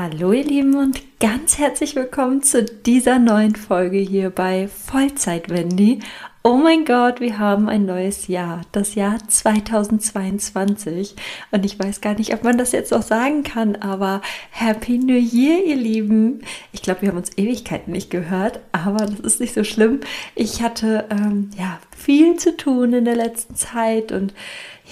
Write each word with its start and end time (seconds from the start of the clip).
Hallo 0.00 0.32
ihr 0.32 0.44
Lieben 0.44 0.76
und 0.76 1.18
ganz 1.18 1.58
herzlich 1.58 1.96
willkommen 1.96 2.40
zu 2.40 2.62
dieser 2.62 3.18
neuen 3.18 3.56
Folge 3.56 3.98
hier 3.98 4.30
bei 4.30 4.68
Vollzeit 4.68 5.48
Wendy. 5.48 5.98
Oh 6.44 6.56
mein 6.56 6.84
Gott, 6.84 7.18
wir 7.18 7.40
haben 7.40 7.68
ein 7.68 7.84
neues 7.84 8.28
Jahr, 8.28 8.60
das 8.70 8.94
Jahr 8.94 9.18
2022 9.26 11.16
und 11.50 11.64
ich 11.64 11.80
weiß 11.80 12.00
gar 12.00 12.14
nicht, 12.14 12.32
ob 12.32 12.44
man 12.44 12.56
das 12.56 12.70
jetzt 12.70 12.92
noch 12.92 13.02
sagen 13.02 13.42
kann, 13.42 13.74
aber 13.74 14.22
Happy 14.52 14.98
New 14.98 15.18
Year, 15.18 15.64
ihr 15.66 15.74
Lieben. 15.74 16.42
Ich 16.70 16.82
glaube, 16.82 17.02
wir 17.02 17.08
haben 17.08 17.18
uns 17.18 17.36
Ewigkeiten 17.36 17.90
nicht 17.90 18.08
gehört, 18.08 18.60
aber 18.70 19.04
das 19.04 19.18
ist 19.18 19.40
nicht 19.40 19.52
so 19.52 19.64
schlimm. 19.64 19.98
Ich 20.36 20.62
hatte 20.62 21.06
ähm, 21.10 21.50
ja 21.58 21.80
viel 21.96 22.36
zu 22.36 22.56
tun 22.56 22.92
in 22.92 23.04
der 23.04 23.16
letzten 23.16 23.56
Zeit 23.56 24.12
und 24.12 24.32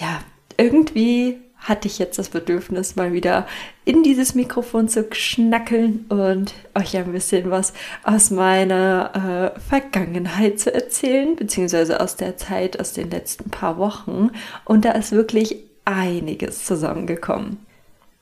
ja, 0.01 0.19
irgendwie 0.57 1.39
hatte 1.67 1.87
ich 1.87 1.99
jetzt 1.99 2.17
das 2.17 2.29
Bedürfnis, 2.29 2.95
mal 2.95 3.11
wieder 3.13 3.45
in 3.83 4.03
dieses 4.03 4.35
Mikrofon 4.35 4.87
zu 4.87 5.05
schnackeln 5.11 6.05
und 6.09 6.53
euch 6.73 6.95
ein 6.95 7.11
bisschen 7.11 7.51
was 7.51 7.73
aus 8.03 8.31
meiner 8.31 9.53
äh, 9.55 9.59
Vergangenheit 9.59 10.59
zu 10.59 10.73
erzählen, 10.73 11.35
beziehungsweise 11.35 11.99
aus 11.99 12.15
der 12.15 12.37
Zeit, 12.37 12.79
aus 12.79 12.93
den 12.93 13.11
letzten 13.11 13.49
paar 13.49 13.77
Wochen. 13.77 14.31
Und 14.65 14.85
da 14.85 14.91
ist 14.91 15.11
wirklich 15.11 15.57
einiges 15.85 16.65
zusammengekommen. 16.65 17.66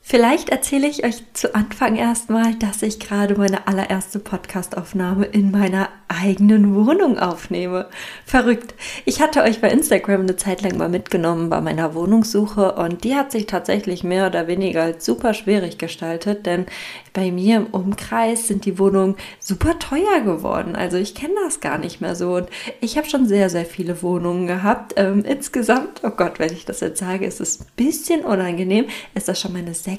Vielleicht 0.07 0.49
erzähle 0.49 0.85
ich 0.87 1.03
euch 1.03 1.23
zu 1.33 1.55
Anfang 1.55 1.95
erstmal, 1.95 2.53
dass 2.53 2.83
ich 2.83 2.99
gerade 2.99 3.33
meine 3.33 3.67
allererste 3.67 4.19
Podcastaufnahme 4.19 5.25
in 5.25 5.49
meiner 5.49 5.89
eigenen 6.07 6.75
Wohnung 6.75 7.17
aufnehme. 7.17 7.89
Verrückt. 8.23 8.75
Ich 9.05 9.19
hatte 9.19 9.41
euch 9.41 9.61
bei 9.61 9.71
Instagram 9.71 10.21
eine 10.21 10.35
Zeit 10.35 10.61
lang 10.61 10.77
mal 10.77 10.89
mitgenommen 10.89 11.49
bei 11.49 11.59
meiner 11.59 11.95
Wohnungssuche 11.95 12.73
und 12.73 13.03
die 13.03 13.15
hat 13.15 13.31
sich 13.31 13.47
tatsächlich 13.47 14.03
mehr 14.03 14.27
oder 14.27 14.45
weniger 14.45 14.83
als 14.83 15.05
super 15.05 15.33
schwierig 15.33 15.79
gestaltet, 15.79 16.45
denn 16.45 16.67
bei 17.13 17.31
mir 17.31 17.57
im 17.57 17.65
Umkreis 17.65 18.47
sind 18.47 18.65
die 18.65 18.77
Wohnungen 18.77 19.15
super 19.39 19.79
teuer 19.79 20.21
geworden. 20.23 20.75
Also 20.75 20.97
ich 20.97 21.15
kenne 21.15 21.33
das 21.45 21.61
gar 21.61 21.79
nicht 21.79 21.99
mehr 21.99 22.15
so 22.15 22.35
und 22.35 22.47
ich 22.79 22.95
habe 22.97 23.09
schon 23.09 23.27
sehr, 23.27 23.49
sehr 23.49 23.65
viele 23.65 24.03
Wohnungen 24.03 24.45
gehabt. 24.45 24.93
Ähm, 24.97 25.25
insgesamt, 25.25 26.01
oh 26.03 26.11
Gott, 26.11 26.37
wenn 26.37 26.53
ich 26.53 26.65
das 26.65 26.81
jetzt 26.81 26.99
sage, 26.99 27.25
ist 27.25 27.41
es 27.41 27.61
ein 27.61 27.65
bisschen 27.75 28.23
unangenehm, 28.23 28.85
ist 29.15 29.27
das 29.27 29.41
schon 29.41 29.53
meine 29.53 29.73
sechste 29.73 29.94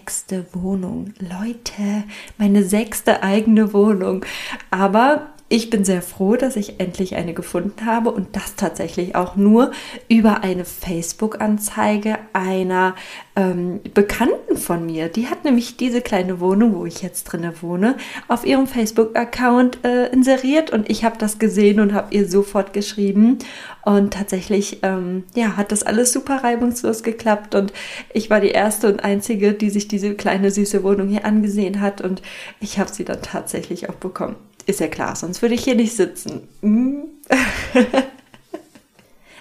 Wohnung. 0.53 1.15
Leute, 1.19 2.05
meine 2.39 2.63
sechste 2.65 3.23
eigene 3.23 3.73
Wohnung. 3.73 4.25
Aber 4.71 5.29
ich 5.49 5.71
bin 5.71 5.85
sehr 5.85 6.03
froh, 6.03 6.35
dass 6.35 6.57
ich 6.57 6.81
endlich 6.81 7.15
eine 7.15 7.33
gefunden 7.33 7.87
habe 7.87 8.11
und 8.11 8.35
das 8.35 8.57
tatsächlich 8.57 9.15
auch 9.15 9.37
nur 9.37 9.71
über 10.09 10.43
eine 10.43 10.65
Facebook-Anzeige 10.65 12.19
einer 12.33 12.97
ähm, 13.37 13.81
Bekannten 13.95 14.57
von 14.57 14.85
mir. 14.87 15.09
Die 15.09 15.29
hat 15.29 15.45
nämlich 15.45 15.77
diese 15.77 16.01
kleine 16.01 16.41
Wohnung, 16.41 16.75
wo 16.75 16.85
ich 16.85 17.01
jetzt 17.01 17.25
drinne 17.25 17.63
wohne, 17.63 17.97
auf 18.27 18.45
ihrem 18.45 18.67
Facebook-Account 18.67 19.85
äh, 19.85 20.09
inseriert 20.09 20.73
und 20.73 20.91
ich 20.91 21.05
habe 21.05 21.17
das 21.17 21.39
gesehen 21.39 21.79
und 21.79 21.95
habe 21.95 22.13
ihr 22.13 22.29
sofort 22.29 22.73
geschrieben 22.73 23.39
und 23.85 24.15
tatsächlich 24.15 24.81
ähm, 24.83 25.25
ja 25.37 25.57
hat 25.57 25.71
das 25.71 25.85
alles 25.85 26.13
super 26.13 26.43
reibungslos 26.43 27.05
geklappt 27.05 27.55
und 27.55 27.73
ich 28.13 28.31
war 28.31 28.41
die 28.41 28.49
erste 28.49 28.89
und 28.89 29.05
einzige, 29.05 29.53
die 29.53 29.71
sich 29.71 29.87
diese 29.87 30.15
kleine 30.17 30.51
süße 30.51 30.83
Wohnung 30.83 31.07
hier 31.07 31.25
angesehen 31.25 31.81
hat 31.81 32.01
und 32.01 32.21
ich 32.59 32.81
habe 32.81 32.93
sie 32.93 33.05
dann 33.05 33.23
tatsächlich 33.23 33.89
auch 33.89 33.95
bekommen. 33.95 34.35
Ist 34.67 34.81
ja 34.81 34.89
klar, 34.89 35.15
sonst 35.15 35.43
würde 35.43 35.55
ich 35.55 35.65
hier 35.65 35.77
nicht 35.77 35.95
sitzen. 35.95 36.49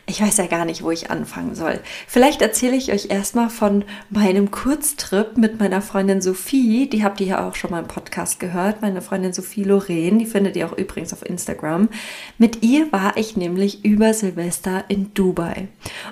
Ich 0.07 0.21
weiß 0.21 0.37
ja 0.37 0.45
gar 0.45 0.65
nicht, 0.65 0.83
wo 0.83 0.91
ich 0.91 1.09
anfangen 1.09 1.55
soll. 1.55 1.79
Vielleicht 2.07 2.43
erzähle 2.43 2.75
ich 2.75 2.91
euch 2.91 3.09
erstmal 3.09 3.49
von 3.49 3.83
meinem 4.11 4.51
Kurztrip 4.51 5.35
mit 5.35 5.59
meiner 5.59 5.81
Freundin 5.81 6.21
Sophie. 6.21 6.87
Die 6.87 7.03
habt 7.03 7.19
ihr 7.21 7.27
ja 7.27 7.47
auch 7.47 7.55
schon 7.55 7.71
mal 7.71 7.79
im 7.79 7.87
Podcast 7.87 8.39
gehört. 8.39 8.83
Meine 8.83 9.01
Freundin 9.01 9.33
Sophie 9.33 9.63
Lorraine, 9.63 10.19
die 10.19 10.27
findet 10.27 10.55
ihr 10.57 10.67
auch 10.67 10.77
übrigens 10.77 11.11
auf 11.11 11.25
Instagram. 11.25 11.89
Mit 12.37 12.61
ihr 12.61 12.91
war 12.91 13.17
ich 13.17 13.35
nämlich 13.35 13.83
über 13.83 14.13
Silvester 14.13 14.83
in 14.89 15.11
Dubai. 15.15 15.69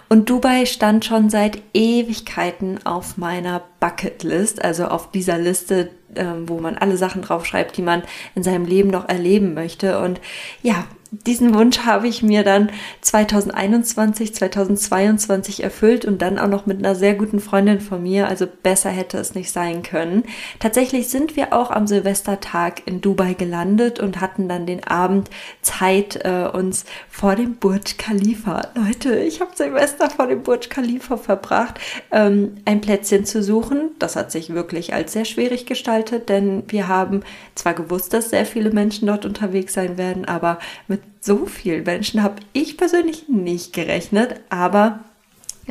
Und 0.10 0.28
Dubai 0.28 0.66
stand 0.66 1.06
schon 1.06 1.30
seit 1.30 1.62
Ewigkeiten 1.76 2.84
auf 2.88 3.18
meiner 3.18 3.62
Bucketlist, 3.80 4.64
also 4.64 4.86
auf 4.86 5.12
dieser 5.12 5.38
Liste, 5.38 5.92
ähm, 6.16 6.50
wo 6.50 6.60
man 6.60 6.80
alle 6.80 6.98
Sachen 6.98 7.22
draufschreibt, 7.22 7.78
die 7.78 7.84
man 7.84 8.02
in 8.34 8.42
seinem 8.42 8.66
Leben 8.66 8.90
noch 8.90 9.08
erleben 9.08 9.54
möchte. 9.54 10.00
Und 10.00 10.20
ja, 10.64 10.86
diesen 11.28 11.54
Wunsch 11.54 11.80
habe 11.80 12.08
ich 12.08 12.24
mir 12.24 12.44
dann 12.44 12.72
2021, 13.02 14.34
2022 14.34 15.64
erfüllt 15.64 16.06
und 16.06 16.22
dann 16.24 16.40
auch 16.40 16.48
noch 16.48 16.66
mit 16.66 16.80
einer 16.80 16.96
sehr 16.96 17.14
guten 17.14 17.40
Freundin 17.40 17.80
von 17.82 18.02
mir. 18.02 18.28
Also 18.28 18.48
besser 18.48 18.90
hätte 18.90 19.20
es 19.20 19.36
nicht 19.36 19.52
sein 19.52 19.84
können. 19.84 20.24
Tatsächlich 20.60 21.10
sind 21.10 21.36
wir 21.36 21.54
auch 21.54 21.70
am 21.70 21.86
Silvestertag 21.86 22.88
in 22.88 23.00
Dubai 23.02 23.34
gelandet 23.34 24.00
und 24.00 24.22
hatten 24.22 24.50
dann 24.50 24.66
den 24.66 24.84
Abend 24.86 25.30
Zeit, 25.62 26.20
äh, 26.24 26.50
uns 26.52 26.86
vor 27.10 27.36
dem 27.36 27.56
Burj 27.56 27.98
Khalifa, 27.98 28.70
Leute, 28.74 29.20
ich 29.20 29.40
habe 29.40 29.52
Silvester 29.56 30.10
vor 30.10 30.28
dem 30.28 30.42
Burj 30.42 30.70
Khalifa 30.70 31.18
verbracht, 31.18 31.80
ähm, 32.12 32.56
ein 32.66 32.82
Plätzchen 32.82 33.26
zu 33.26 33.44
suchen. 33.44 33.92
Das 34.00 34.16
hat 34.16 34.32
sich 34.32 34.54
wirklich 34.54 34.94
als 34.96 35.14
sehr 35.14 35.26
schwierig 35.26 35.68
gestaltet, 35.68 36.30
denn 36.30 36.64
wir 36.68 36.88
haben 36.88 37.22
zwar 37.54 37.76
gewusst, 37.76 38.14
dass 38.14 38.32
sehr 38.32 38.48
viele 38.48 38.72
Menschen 38.72 39.08
dort 39.08 39.26
unterwegs 39.26 39.74
sein 39.74 39.98
werden, 39.98 40.26
aber 40.26 40.58
mit 40.88 41.03
so 41.20 41.46
vielen 41.46 41.84
Menschen 41.84 42.24
habe 42.24 42.42
ich 42.54 42.78
persönlich 42.78 43.30
nicht 43.30 43.74
gerechnet, 43.74 44.42
aber 44.50 45.00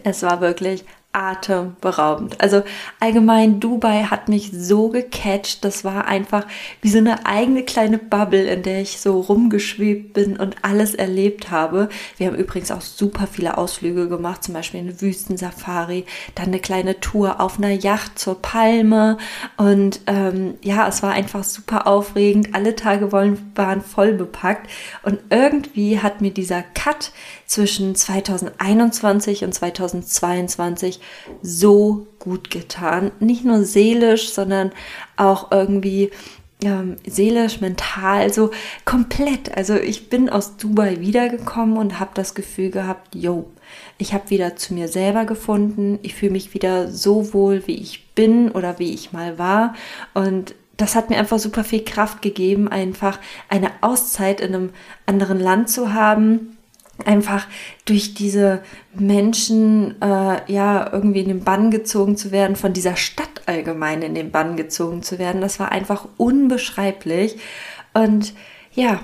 es 0.04 0.22
war 0.22 0.40
wirklich 0.40 0.84
atemberaubend. 1.12 2.40
Also 2.40 2.62
allgemein 2.98 3.60
Dubai 3.60 4.04
hat 4.04 4.28
mich 4.28 4.50
so 4.52 4.88
gecatcht. 4.88 5.64
Das 5.64 5.84
war 5.84 6.06
einfach 6.06 6.46
wie 6.80 6.88
so 6.88 6.98
eine 6.98 7.26
eigene 7.26 7.64
kleine 7.64 7.98
Bubble, 7.98 8.44
in 8.44 8.62
der 8.62 8.80
ich 8.80 9.00
so 9.00 9.20
rumgeschwebt 9.20 10.14
bin 10.14 10.38
und 10.38 10.56
alles 10.62 10.94
erlebt 10.94 11.50
habe. 11.50 11.90
Wir 12.16 12.28
haben 12.28 12.36
übrigens 12.36 12.70
auch 12.70 12.80
super 12.80 13.26
viele 13.26 13.58
Ausflüge 13.58 14.08
gemacht, 14.08 14.42
zum 14.42 14.54
Beispiel 14.54 14.80
eine 14.80 15.00
Wüstensafari, 15.00 16.06
dann 16.34 16.46
eine 16.46 16.60
kleine 16.60 16.98
Tour 17.00 17.40
auf 17.40 17.58
einer 17.58 17.72
Yacht 17.72 18.18
zur 18.18 18.40
Palme 18.40 19.18
und 19.58 20.00
ähm, 20.06 20.54
ja, 20.62 20.88
es 20.88 21.02
war 21.02 21.12
einfach 21.12 21.44
super 21.44 21.86
aufregend. 21.86 22.54
Alle 22.54 22.74
Tage 22.74 23.12
waren 23.12 23.82
voll 23.82 24.14
bepackt 24.14 24.70
und 25.02 25.20
irgendwie 25.28 26.00
hat 26.00 26.20
mir 26.22 26.30
dieser 26.30 26.62
Cut 26.62 27.12
zwischen 27.52 27.94
2021 27.94 29.44
und 29.44 29.52
2022 29.52 31.00
so 31.42 32.06
gut 32.18 32.50
getan. 32.50 33.12
Nicht 33.20 33.44
nur 33.44 33.64
seelisch, 33.64 34.30
sondern 34.30 34.72
auch 35.16 35.52
irgendwie 35.52 36.10
ähm, 36.64 36.96
seelisch, 37.06 37.60
mental, 37.60 38.32
so 38.32 38.52
komplett. 38.86 39.54
Also 39.54 39.74
ich 39.74 40.08
bin 40.08 40.30
aus 40.30 40.56
Dubai 40.56 41.00
wiedergekommen 41.00 41.76
und 41.76 42.00
habe 42.00 42.12
das 42.14 42.34
Gefühl 42.34 42.70
gehabt, 42.70 43.14
yo, 43.14 43.50
ich 43.98 44.14
habe 44.14 44.30
wieder 44.30 44.56
zu 44.56 44.72
mir 44.72 44.88
selber 44.88 45.26
gefunden. 45.26 45.98
Ich 46.00 46.14
fühle 46.14 46.32
mich 46.32 46.54
wieder 46.54 46.90
so 46.90 47.34
wohl, 47.34 47.66
wie 47.66 47.76
ich 47.76 48.14
bin 48.14 48.50
oder 48.50 48.78
wie 48.78 48.94
ich 48.94 49.12
mal 49.12 49.38
war. 49.38 49.74
Und 50.14 50.54
das 50.78 50.94
hat 50.94 51.10
mir 51.10 51.18
einfach 51.18 51.38
super 51.38 51.64
viel 51.64 51.84
Kraft 51.84 52.22
gegeben, 52.22 52.68
einfach 52.68 53.18
eine 53.50 53.72
Auszeit 53.82 54.40
in 54.40 54.54
einem 54.54 54.70
anderen 55.04 55.38
Land 55.38 55.68
zu 55.68 55.92
haben 55.92 56.56
einfach 57.04 57.46
durch 57.84 58.14
diese 58.14 58.62
Menschen 58.94 60.00
äh, 60.00 60.52
ja 60.52 60.92
irgendwie 60.92 61.20
in 61.20 61.28
den 61.28 61.44
Bann 61.44 61.70
gezogen 61.70 62.16
zu 62.16 62.30
werden, 62.30 62.56
von 62.56 62.72
dieser 62.72 62.96
Stadt 62.96 63.42
allgemein 63.46 64.02
in 64.02 64.14
den 64.14 64.30
Bann 64.30 64.56
gezogen 64.56 65.02
zu 65.02 65.18
werden, 65.18 65.40
das 65.40 65.58
war 65.58 65.72
einfach 65.72 66.06
unbeschreiblich. 66.16 67.36
Und 67.94 68.34
ja, 68.74 69.00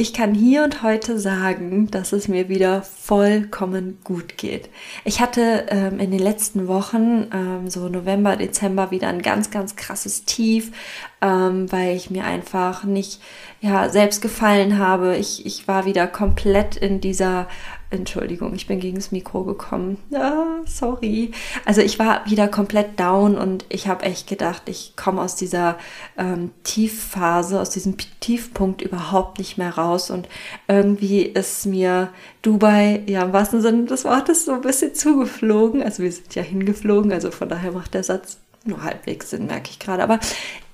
ich 0.00 0.14
kann 0.14 0.32
hier 0.32 0.64
und 0.64 0.82
heute 0.82 1.18
sagen, 1.18 1.90
dass 1.90 2.14
es 2.14 2.26
mir 2.26 2.48
wieder 2.48 2.80
vollkommen 2.80 3.98
gut 4.02 4.38
geht. 4.38 4.70
Ich 5.04 5.20
hatte 5.20 5.66
ähm, 5.68 6.00
in 6.00 6.10
den 6.10 6.20
letzten 6.20 6.68
Wochen, 6.68 7.26
ähm, 7.34 7.68
so 7.68 7.86
November, 7.90 8.36
Dezember, 8.36 8.90
wieder 8.90 9.08
ein 9.08 9.20
ganz, 9.20 9.50
ganz 9.50 9.76
krasses 9.76 10.24
Tief, 10.24 10.72
ähm, 11.20 11.70
weil 11.70 11.94
ich 11.96 12.08
mir 12.08 12.24
einfach 12.24 12.84
nicht 12.84 13.20
ja, 13.60 13.90
selbst 13.90 14.22
gefallen 14.22 14.78
habe. 14.78 15.18
Ich, 15.18 15.44
ich 15.44 15.68
war 15.68 15.84
wieder 15.84 16.06
komplett 16.06 16.76
in 16.76 17.02
dieser 17.02 17.46
Entschuldigung, 17.92 18.54
ich 18.54 18.68
bin 18.68 18.78
gegen 18.78 18.94
das 18.94 19.10
Mikro 19.10 19.42
gekommen. 19.42 19.98
Ah, 20.14 20.60
sorry. 20.64 21.32
Also 21.64 21.80
ich 21.80 21.98
war 21.98 22.24
wieder 22.30 22.46
komplett 22.46 23.00
down 23.00 23.36
und 23.36 23.64
ich 23.68 23.88
habe 23.88 24.04
echt 24.04 24.28
gedacht, 24.28 24.62
ich 24.66 24.94
komme 24.94 25.20
aus 25.20 25.34
dieser 25.34 25.76
ähm, 26.16 26.52
Tiefphase, 26.62 27.60
aus 27.60 27.70
diesem 27.70 27.96
Tiefpunkt 28.20 28.80
überhaupt 28.80 29.38
nicht 29.38 29.58
mehr 29.58 29.76
raus. 29.76 30.10
Und 30.10 30.28
irgendwie 30.68 31.22
ist 31.22 31.66
mir 31.66 32.10
Dubai, 32.42 33.02
ja 33.06 33.24
im 33.24 33.32
wahrsten 33.32 33.60
Sinne 33.60 33.86
des 33.86 34.04
Wortes, 34.04 34.44
so 34.44 34.52
ein 34.52 34.60
bisschen 34.60 34.94
zugeflogen. 34.94 35.82
Also 35.82 36.04
wir 36.04 36.12
sind 36.12 36.32
ja 36.36 36.42
hingeflogen, 36.42 37.12
also 37.12 37.32
von 37.32 37.48
daher 37.48 37.72
macht 37.72 37.94
der 37.94 38.04
Satz 38.04 38.38
nur 38.64 38.84
halbwegs 38.84 39.30
Sinn, 39.30 39.46
merke 39.46 39.70
ich 39.70 39.80
gerade. 39.80 40.04
Aber 40.04 40.20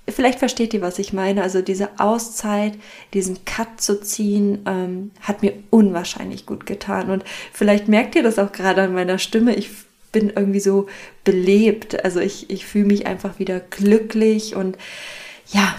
vielleicht 0.09 0.39
versteht 0.39 0.75
ihr, 0.75 0.83
was 0.83 0.99
ich 0.99 1.13
meine. 1.13 1.43
Also 1.43 1.63
diese 1.63 1.99
Auszeit, 1.99 2.75
diesen 3.15 3.45
Cut 3.45 3.81
zu 3.81 4.01
ziehen, 4.01 4.61
ähm, 4.67 5.11
hat 5.21 5.43
mir 5.43 5.55
unwahrscheinlich 5.71 6.47
gut 6.47 6.67
getan. 6.67 7.11
Und 7.11 7.25
vielleicht 7.53 7.89
merkt 7.89 8.15
ihr 8.15 8.23
das 8.23 8.39
auch 8.39 8.53
gerade 8.53 8.83
an 8.83 8.95
meiner 8.95 9.19
Stimme. 9.19 9.55
Ich 9.55 9.71
bin 10.13 10.31
irgendwie 10.31 10.61
so 10.61 10.87
belebt. 11.25 12.05
Also 12.05 12.21
ich, 12.21 12.51
ich 12.51 12.67
fühle 12.67 12.87
mich 12.87 13.07
einfach 13.07 13.39
wieder 13.39 13.61
glücklich 13.61 14.55
und 14.55 14.79
ja, 15.53 15.77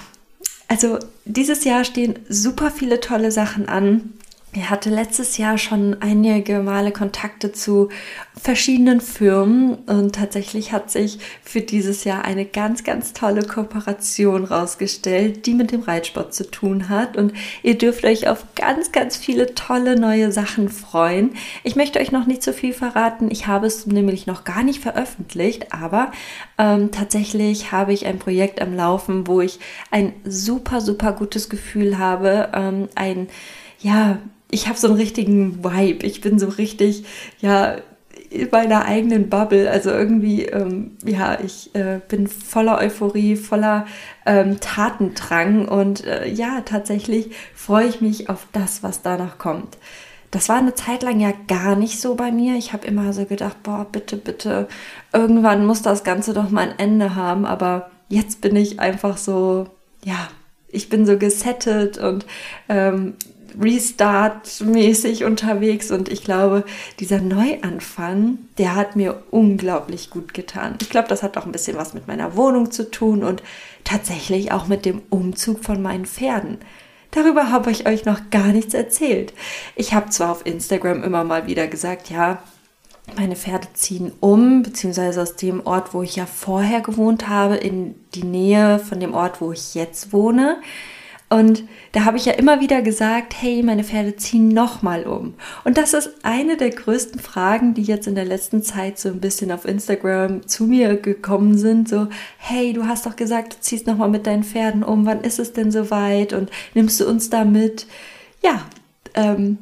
also 0.67 0.99
dieses 1.25 1.63
Jahr 1.63 1.83
stehen 1.83 2.19
super 2.29 2.71
viele 2.71 2.99
tolle 2.99 3.31
Sachen 3.31 3.67
an. 3.69 4.13
Er 4.53 4.69
hatte 4.69 4.89
letztes 4.89 5.37
Jahr 5.37 5.57
schon 5.57 5.97
einige 5.99 6.59
Male 6.59 6.91
Kontakte 6.91 7.51
zu 7.51 7.89
verschiedenen 8.35 9.01
Firmen 9.01 9.75
und 9.85 10.15
tatsächlich 10.15 10.71
hat 10.71 10.89
sich 10.89 11.19
für 11.43 11.59
dieses 11.59 12.05
Jahr 12.05 12.23
eine 12.23 12.45
ganz, 12.45 12.85
ganz 12.85 13.11
tolle 13.11 13.43
Kooperation 13.43 14.45
rausgestellt, 14.45 15.45
die 15.45 15.53
mit 15.53 15.71
dem 15.71 15.81
Reitsport 15.81 16.33
zu 16.33 16.49
tun 16.49 16.87
hat. 16.87 17.17
Und 17.17 17.33
ihr 17.61 17.77
dürft 17.77 18.05
euch 18.05 18.29
auf 18.29 18.45
ganz, 18.55 18.93
ganz 18.93 19.17
viele 19.17 19.53
tolle 19.53 19.99
neue 19.99 20.31
Sachen 20.31 20.69
freuen. 20.69 21.31
Ich 21.63 21.75
möchte 21.75 21.99
euch 21.99 22.13
noch 22.13 22.25
nicht 22.25 22.41
so 22.41 22.53
viel 22.53 22.73
verraten. 22.73 23.29
Ich 23.29 23.47
habe 23.47 23.67
es 23.67 23.85
nämlich 23.85 24.27
noch 24.27 24.45
gar 24.45 24.63
nicht 24.63 24.81
veröffentlicht, 24.81 25.73
aber 25.73 26.11
ähm, 26.57 26.91
tatsächlich 26.91 27.73
habe 27.73 27.91
ich 27.91 28.05
ein 28.05 28.17
Projekt 28.17 28.61
am 28.61 28.73
Laufen, 28.73 29.27
wo 29.27 29.41
ich 29.41 29.59
ein 29.91 30.13
super, 30.23 30.79
super 30.79 31.11
gutes 31.11 31.49
Gefühl 31.49 31.97
habe, 31.99 32.49
ähm, 32.53 32.87
ein 32.95 33.27
ja, 33.79 34.19
ich 34.49 34.67
habe 34.67 34.77
so 34.77 34.87
einen 34.87 34.97
richtigen 34.97 35.63
Vibe. 35.63 36.05
Ich 36.05 36.21
bin 36.21 36.39
so 36.39 36.47
richtig, 36.47 37.05
ja, 37.39 37.77
in 38.29 38.49
meiner 38.51 38.85
eigenen 38.85 39.29
Bubble. 39.29 39.69
Also 39.69 39.89
irgendwie, 39.89 40.45
ähm, 40.45 40.97
ja, 41.03 41.39
ich 41.39 41.73
äh, 41.75 41.99
bin 42.07 42.27
voller 42.27 42.77
Euphorie, 42.79 43.35
voller 43.35 43.85
ähm, 44.25 44.59
Tatendrang 44.59 45.67
und 45.67 46.05
äh, 46.05 46.27
ja, 46.27 46.61
tatsächlich 46.61 47.31
freue 47.53 47.87
ich 47.87 48.01
mich 48.01 48.29
auf 48.29 48.47
das, 48.51 48.83
was 48.83 49.01
danach 49.01 49.37
kommt. 49.37 49.77
Das 50.31 50.49
war 50.49 50.57
eine 50.57 50.75
Zeit 50.75 51.03
lang 51.03 51.19
ja 51.21 51.31
gar 51.47 51.75
nicht 51.75 52.01
so 52.01 52.15
bei 52.15 52.31
mir. 52.31 52.57
Ich 52.57 52.73
habe 52.73 52.85
immer 52.85 53.13
so 53.13 53.25
gedacht, 53.25 53.63
boah, 53.63 53.87
bitte, 53.89 54.17
bitte, 54.17 54.67
irgendwann 55.13 55.65
muss 55.65 55.81
das 55.81 56.03
Ganze 56.03 56.33
doch 56.33 56.49
mal 56.49 56.69
ein 56.69 56.79
Ende 56.79 57.15
haben. 57.15 57.45
Aber 57.45 57.89
jetzt 58.09 58.41
bin 58.41 58.55
ich 58.57 58.79
einfach 58.79 59.17
so, 59.17 59.67
ja, 60.03 60.27
ich 60.67 60.89
bin 60.89 61.05
so 61.05 61.17
gesettet 61.17 61.97
und 61.97 62.25
ähm, 62.67 63.15
Restart-mäßig 63.59 65.23
unterwegs 65.25 65.91
und 65.91 66.09
ich 66.09 66.23
glaube, 66.23 66.63
dieser 66.99 67.19
Neuanfang, 67.19 68.39
der 68.57 68.75
hat 68.75 68.95
mir 68.95 69.23
unglaublich 69.31 70.09
gut 70.09 70.33
getan. 70.33 70.77
Ich 70.81 70.89
glaube, 70.89 71.07
das 71.07 71.23
hat 71.23 71.37
auch 71.37 71.45
ein 71.45 71.51
bisschen 71.51 71.77
was 71.77 71.93
mit 71.93 72.07
meiner 72.07 72.35
Wohnung 72.35 72.71
zu 72.71 72.89
tun 72.89 73.23
und 73.23 73.43
tatsächlich 73.83 74.51
auch 74.51 74.67
mit 74.67 74.85
dem 74.85 75.01
Umzug 75.09 75.63
von 75.63 75.81
meinen 75.81 76.05
Pferden. 76.05 76.57
Darüber 77.11 77.51
habe 77.51 77.71
ich 77.71 77.87
euch 77.87 78.05
noch 78.05 78.29
gar 78.31 78.47
nichts 78.47 78.73
erzählt. 78.73 79.33
Ich 79.75 79.93
habe 79.93 80.09
zwar 80.09 80.31
auf 80.31 80.45
Instagram 80.45 81.03
immer 81.03 81.23
mal 81.23 81.47
wieder 81.47 81.67
gesagt, 81.67 82.09
ja, 82.09 82.43
meine 83.15 83.35
Pferde 83.35 83.67
ziehen 83.73 84.11
um, 84.19 84.63
beziehungsweise 84.63 85.21
aus 85.21 85.35
dem 85.35 85.65
Ort, 85.65 85.93
wo 85.93 86.03
ich 86.03 86.17
ja 86.17 86.25
vorher 86.25 86.81
gewohnt 86.81 87.29
habe, 87.29 87.55
in 87.55 87.95
die 88.13 88.23
Nähe 88.23 88.79
von 88.79 88.99
dem 88.99 89.13
Ort, 89.13 89.39
wo 89.39 89.51
ich 89.51 89.75
jetzt 89.75 90.11
wohne. 90.11 90.57
Und 91.29 91.63
da 91.91 92.05
habe 92.05 92.15
ich 92.15 92.25
ja 92.25 92.33
immer 92.33 92.61
wieder 92.61 92.81
gesagt, 92.81 93.33
hey, 93.37 93.61
meine 93.61 93.83
Pferde 93.83 94.15
ziehen 94.15 94.47
nochmal 94.47 95.03
um. 95.05 95.33
Und 95.65 95.77
das 95.77 95.93
ist 95.93 96.11
eine 96.23 96.55
der 96.55 96.69
größten 96.69 97.19
Fragen, 97.19 97.73
die 97.73 97.81
jetzt 97.83 98.07
in 98.07 98.15
der 98.15 98.23
letzten 98.23 98.63
Zeit 98.63 98.97
so 98.97 99.09
ein 99.09 99.19
bisschen 99.19 99.51
auf 99.51 99.65
Instagram 99.65 100.47
zu 100.47 100.63
mir 100.63 100.95
gekommen 100.95 101.57
sind. 101.57 101.89
So, 101.89 102.07
hey, 102.37 102.71
du 102.71 102.87
hast 102.87 103.05
doch 103.05 103.17
gesagt, 103.17 103.55
du 103.55 103.57
ziehst 103.59 103.87
nochmal 103.87 104.09
mit 104.09 104.25
deinen 104.25 104.43
Pferden 104.43 104.83
um. 104.83 105.05
Wann 105.05 105.21
ist 105.21 105.39
es 105.39 105.51
denn 105.51 105.69
soweit? 105.69 106.31
Und 106.31 106.49
nimmst 106.73 106.99
du 107.01 107.07
uns 107.07 107.29
da 107.29 107.43
mit? 107.43 107.87
Ja, 108.41 108.61
ähm, 109.13 109.57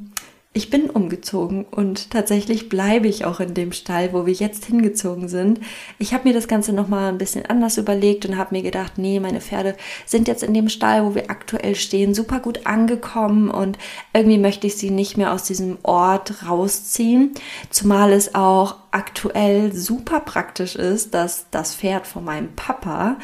ich 0.56 0.70
bin 0.70 0.90
umgezogen 0.90 1.66
und 1.66 2.12
tatsächlich 2.12 2.70
bleibe 2.70 3.10
ich 3.10 3.26
auch 3.26 3.42
in 3.42 3.54
dem 3.54 3.74
Stall, 3.74 4.14
wo 4.14 4.26
wir 4.26 4.32
jetzt 4.32 4.64
hingezogen 4.64 5.28
sind. 5.28 5.60
Ich 6.00 6.14
habe 6.14 6.30
mir 6.30 6.34
das 6.34 6.48
Ganze 6.48 6.72
nochmal 6.72 7.10
ein 7.10 7.18
bisschen 7.18 7.46
anders 7.46 7.78
überlegt 7.78 8.26
und 8.26 8.38
habe 8.38 8.56
mir 8.56 8.62
gedacht, 8.62 8.94
nee, 8.98 9.20
meine 9.20 9.42
Pferde 9.42 9.76
sind 10.06 10.30
jetzt 10.30 10.44
in 10.44 10.54
dem 10.54 10.70
Stall, 10.70 11.04
wo 11.04 11.14
wir 11.14 11.30
aktuell 11.30 11.76
stehen, 11.76 12.14
super 12.14 12.40
gut 12.40 12.66
angekommen 12.66 13.50
und 13.50 13.78
irgendwie 14.14 14.38
möchte 14.38 14.66
ich 14.68 14.78
sie 14.78 14.92
nicht 14.92 15.18
mehr 15.18 15.34
aus 15.34 15.44
diesem 15.44 15.78
Ort 15.84 16.48
rausziehen. 16.48 17.34
Zumal 17.70 18.14
es 18.14 18.34
auch 18.34 18.78
aktuell 18.92 19.76
super 19.76 20.22
praktisch 20.22 20.78
ist, 20.78 21.14
dass 21.14 21.48
das 21.52 21.76
Pferd 21.76 22.08
von 22.08 22.24
meinem 22.24 22.56
Papa 22.56 23.18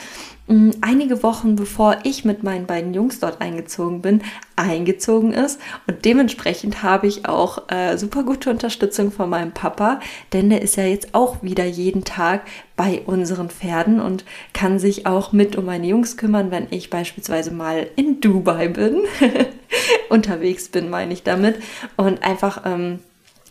einige 0.81 1.23
Wochen 1.23 1.55
bevor 1.55 1.99
ich 2.03 2.25
mit 2.25 2.43
meinen 2.43 2.65
beiden 2.65 2.93
Jungs 2.93 3.19
dort 3.19 3.41
eingezogen 3.41 4.01
bin, 4.01 4.21
eingezogen 4.55 5.33
ist. 5.33 5.59
Und 5.87 6.03
dementsprechend 6.05 6.83
habe 6.83 7.07
ich 7.07 7.25
auch 7.25 7.69
äh, 7.69 7.97
super 7.97 8.23
gute 8.23 8.49
Unterstützung 8.49 9.11
von 9.11 9.29
meinem 9.29 9.51
Papa, 9.51 9.99
denn 10.33 10.49
der 10.49 10.61
ist 10.61 10.75
ja 10.75 10.83
jetzt 10.83 11.13
auch 11.13 11.41
wieder 11.41 11.65
jeden 11.65 12.03
Tag 12.03 12.41
bei 12.75 13.01
unseren 13.05 13.49
Pferden 13.49 13.99
und 13.99 14.25
kann 14.53 14.79
sich 14.79 15.05
auch 15.05 15.31
mit 15.31 15.55
um 15.55 15.65
meine 15.65 15.87
Jungs 15.87 16.17
kümmern, 16.17 16.51
wenn 16.51 16.67
ich 16.69 16.89
beispielsweise 16.89 17.51
mal 17.51 17.87
in 17.95 18.19
Dubai 18.21 18.67
bin. 18.67 19.01
Unterwegs 20.09 20.69
bin, 20.69 20.89
meine 20.89 21.13
ich 21.13 21.23
damit. 21.23 21.55
Und 21.95 22.23
einfach. 22.23 22.63
Ähm, 22.65 22.99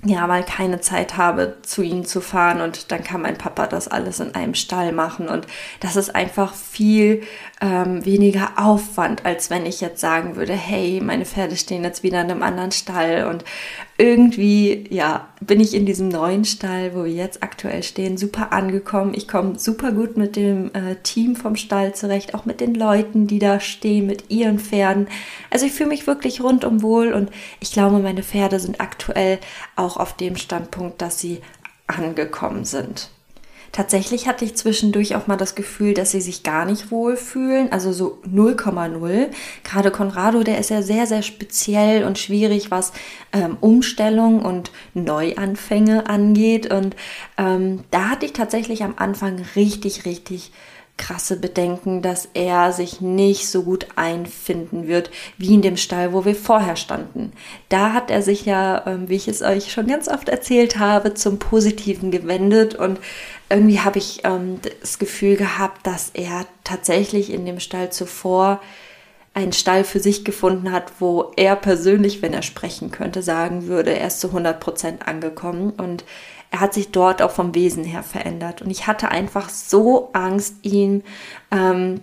ja, 0.04 0.26
mal 0.26 0.42
keine 0.42 0.80
Zeit 0.80 1.18
habe, 1.18 1.58
zu 1.62 1.82
ihnen 1.82 2.06
zu 2.06 2.22
fahren 2.22 2.62
und 2.62 2.90
dann 2.90 3.04
kann 3.04 3.20
mein 3.20 3.36
Papa 3.36 3.66
das 3.66 3.86
alles 3.86 4.18
in 4.18 4.34
einem 4.34 4.54
Stall 4.54 4.92
machen. 4.92 5.28
Und 5.28 5.46
das 5.80 5.96
ist 5.96 6.14
einfach 6.14 6.54
viel 6.54 7.22
ähm, 7.60 8.04
weniger 8.06 8.52
Aufwand, 8.56 9.26
als 9.26 9.50
wenn 9.50 9.66
ich 9.66 9.82
jetzt 9.82 10.00
sagen 10.00 10.36
würde, 10.36 10.54
hey, 10.54 11.02
meine 11.02 11.26
Pferde 11.26 11.56
stehen 11.56 11.84
jetzt 11.84 12.02
wieder 12.02 12.22
in 12.22 12.30
einem 12.30 12.42
anderen 12.42 12.72
Stall 12.72 13.26
und 13.26 13.44
irgendwie, 14.00 14.86
ja, 14.88 15.28
bin 15.42 15.60
ich 15.60 15.74
in 15.74 15.84
diesem 15.84 16.08
neuen 16.08 16.46
Stall, 16.46 16.94
wo 16.94 17.04
wir 17.04 17.12
jetzt 17.12 17.42
aktuell 17.42 17.82
stehen, 17.82 18.16
super 18.16 18.50
angekommen. 18.50 19.12
Ich 19.14 19.28
komme 19.28 19.58
super 19.58 19.92
gut 19.92 20.16
mit 20.16 20.36
dem 20.36 20.72
äh, 20.72 20.96
Team 21.02 21.36
vom 21.36 21.54
Stall 21.54 21.94
zurecht, 21.94 22.34
auch 22.34 22.46
mit 22.46 22.62
den 22.62 22.74
Leuten, 22.74 23.26
die 23.26 23.38
da 23.38 23.60
stehen, 23.60 24.06
mit 24.06 24.30
ihren 24.30 24.58
Pferden. 24.58 25.06
Also 25.50 25.66
ich 25.66 25.72
fühle 25.72 25.90
mich 25.90 26.06
wirklich 26.06 26.40
rundum 26.40 26.80
wohl 26.80 27.12
und 27.12 27.30
ich 27.60 27.72
glaube, 27.72 27.98
meine 27.98 28.22
Pferde 28.22 28.58
sind 28.58 28.80
aktuell 28.80 29.38
auch 29.76 29.98
auf 29.98 30.16
dem 30.16 30.36
Standpunkt, 30.36 31.02
dass 31.02 31.20
sie 31.20 31.42
angekommen 31.86 32.64
sind. 32.64 33.10
Tatsächlich 33.72 34.26
hatte 34.26 34.44
ich 34.44 34.56
zwischendurch 34.56 35.14
auch 35.14 35.28
mal 35.28 35.36
das 35.36 35.54
Gefühl, 35.54 35.94
dass 35.94 36.10
sie 36.10 36.20
sich 36.20 36.42
gar 36.42 36.64
nicht 36.64 36.90
wohlfühlen, 36.90 37.70
also 37.70 37.92
so 37.92 38.18
0,0. 38.26 39.28
Gerade 39.62 39.90
Conrado, 39.92 40.42
der 40.42 40.58
ist 40.58 40.70
ja 40.70 40.82
sehr, 40.82 41.06
sehr 41.06 41.22
speziell 41.22 42.04
und 42.04 42.18
schwierig, 42.18 42.70
was 42.70 42.92
ähm, 43.32 43.56
Umstellung 43.60 44.44
und 44.44 44.72
Neuanfänge 44.94 46.08
angeht. 46.08 46.72
Und 46.72 46.96
ähm, 47.38 47.84
da 47.92 48.10
hatte 48.10 48.26
ich 48.26 48.32
tatsächlich 48.32 48.82
am 48.82 48.94
Anfang 48.96 49.40
richtig, 49.54 50.04
richtig 50.04 50.50
krasse 51.00 51.36
Bedenken, 51.36 52.02
dass 52.02 52.28
er 52.34 52.72
sich 52.72 53.00
nicht 53.00 53.48
so 53.48 53.62
gut 53.62 53.86
einfinden 53.96 54.86
wird 54.86 55.10
wie 55.38 55.54
in 55.54 55.62
dem 55.62 55.78
Stall, 55.78 56.12
wo 56.12 56.24
wir 56.26 56.34
vorher 56.34 56.76
standen. 56.76 57.32
Da 57.70 57.94
hat 57.94 58.10
er 58.10 58.22
sich 58.22 58.44
ja, 58.44 58.86
ähm, 58.86 59.08
wie 59.08 59.16
ich 59.16 59.26
es 59.26 59.40
euch 59.40 59.72
schon 59.72 59.86
ganz 59.86 60.08
oft 60.08 60.28
erzählt 60.28 60.78
habe, 60.78 61.14
zum 61.14 61.38
Positiven 61.38 62.10
gewendet 62.10 62.74
und 62.74 63.00
irgendwie 63.48 63.80
habe 63.80 63.98
ich 63.98 64.20
ähm, 64.24 64.60
das 64.80 64.98
Gefühl 64.98 65.36
gehabt, 65.36 65.86
dass 65.86 66.10
er 66.12 66.46
tatsächlich 66.62 67.32
in 67.32 67.46
dem 67.46 67.60
Stall 67.60 67.90
zuvor 67.90 68.60
einen 69.32 69.52
Stall 69.52 69.84
für 69.84 70.00
sich 70.00 70.24
gefunden 70.24 70.70
hat, 70.70 70.92
wo 70.98 71.32
er 71.36 71.56
persönlich, 71.56 72.20
wenn 72.20 72.34
er 72.34 72.42
sprechen 72.42 72.90
könnte, 72.90 73.22
sagen 73.22 73.68
würde, 73.68 73.96
er 73.96 74.08
ist 74.08 74.20
zu 74.20 74.28
100 74.28 74.60
Prozent 74.60 75.08
angekommen 75.08 75.70
und 75.70 76.04
er 76.50 76.60
hat 76.60 76.74
sich 76.74 76.90
dort 76.90 77.22
auch 77.22 77.30
vom 77.30 77.54
Wesen 77.54 77.84
her 77.84 78.02
verändert. 78.02 78.62
Und 78.62 78.70
ich 78.70 78.86
hatte 78.86 79.10
einfach 79.10 79.48
so 79.48 80.10
Angst, 80.12 80.56
ihn 80.62 81.04
ähm, 81.50 82.00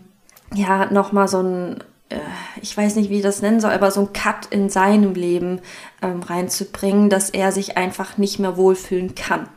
ja 0.53 0.91
nochmal 0.91 1.27
so 1.27 1.41
ein, 1.41 1.83
äh, 2.09 2.19
ich 2.61 2.75
weiß 2.75 2.95
nicht, 2.95 3.09
wie 3.09 3.17
ich 3.17 3.23
das 3.23 3.41
nennen 3.41 3.59
soll, 3.59 3.71
aber 3.71 3.91
so 3.91 4.01
ein 4.01 4.13
Cut 4.13 4.45
in 4.47 4.69
seinem 4.69 5.13
Leben 5.15 5.61
ähm, 6.01 6.23
reinzubringen, 6.23 7.09
dass 7.09 7.29
er 7.29 7.51
sich 7.51 7.77
einfach 7.77 8.17
nicht 8.17 8.39
mehr 8.39 8.55
wohlfühlen 8.55 9.15
kann. 9.15 9.49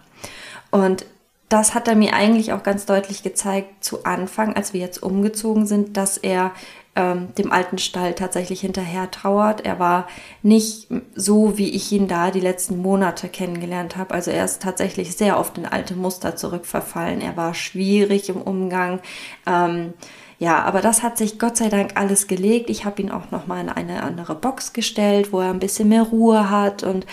Und 0.71 1.07
das 1.49 1.75
hat 1.75 1.89
er 1.89 1.97
mir 1.97 2.15
eigentlich 2.15 2.53
auch 2.53 2.63
ganz 2.63 2.87
deutlich 2.87 3.23
gezeigt 3.23 3.83
zu 3.83 4.05
Anfang, 4.05 4.55
als 4.55 4.73
wir 4.73 4.81
jetzt 4.81 5.03
umgezogen 5.03 5.67
sind, 5.67 5.97
dass 5.97 6.17
er 6.17 6.53
ähm, 6.97 7.35
dem 7.37 7.53
alten 7.53 7.79
Stall 7.79 8.15
tatsächlich 8.15 8.61
hinterher 8.61 9.11
trauert. 9.11 9.65
Er 9.65 9.79
war 9.79 10.09
nicht 10.43 10.89
so, 11.15 11.57
wie 11.57 11.71
ich 11.71 11.93
ihn 11.93 12.09
da 12.09 12.31
die 12.31 12.41
letzten 12.41 12.83
Monate 12.83 13.29
kennengelernt 13.29 13.97
habe. 13.97 14.15
Also 14.15 14.31
er 14.31 14.45
ist 14.45 14.63
tatsächlich 14.63 15.17
sehr 15.17 15.39
oft 15.39 15.57
in 15.57 15.67
alte 15.67 15.95
Muster 15.95 16.37
zurückverfallen. 16.37 17.21
Er 17.21 17.37
war 17.37 17.55
schwierig 17.55 18.29
im 18.29 18.43
Umgang. 18.43 19.01
Ähm, 19.47 19.95
ja, 20.41 20.63
aber 20.63 20.81
das 20.81 21.03
hat 21.03 21.19
sich 21.19 21.39
Gott 21.39 21.59
sei 21.59 21.69
Dank 21.69 21.93
alles 21.97 22.27
gelegt. 22.27 22.71
Ich 22.71 22.87
habe 22.87 23.03
ihn 23.03 23.11
auch 23.11 23.31
noch 23.31 23.47
mal 23.47 23.61
in 23.61 23.69
eine 23.69 24.03
andere 24.03 24.35
Box 24.35 24.73
gestellt, 24.73 25.35
wo 25.35 25.41
er 25.41 25.51
ein 25.51 25.59
bisschen 25.59 25.91
mehr 25.91 26.03
Ruhe 26.03 26.49
hat. 26.49 26.83
Und 26.83 27.05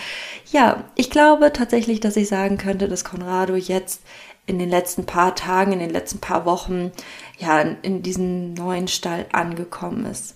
ja, 0.50 0.84
ich 0.94 1.10
glaube 1.10 1.52
tatsächlich, 1.52 2.00
dass 2.00 2.16
ich 2.16 2.26
sagen 2.26 2.56
könnte, 2.56 2.88
dass 2.88 3.04
Conrado 3.04 3.54
jetzt 3.54 4.02
in 4.48 4.58
den 4.58 4.70
letzten 4.70 5.04
paar 5.04 5.34
Tagen, 5.34 5.72
in 5.72 5.78
den 5.78 5.90
letzten 5.90 6.18
paar 6.18 6.44
Wochen 6.44 6.90
ja 7.38 7.60
in, 7.60 7.76
in 7.82 8.02
diesen 8.02 8.54
neuen 8.54 8.88
Stall 8.88 9.26
angekommen 9.30 10.06
ist. 10.06 10.34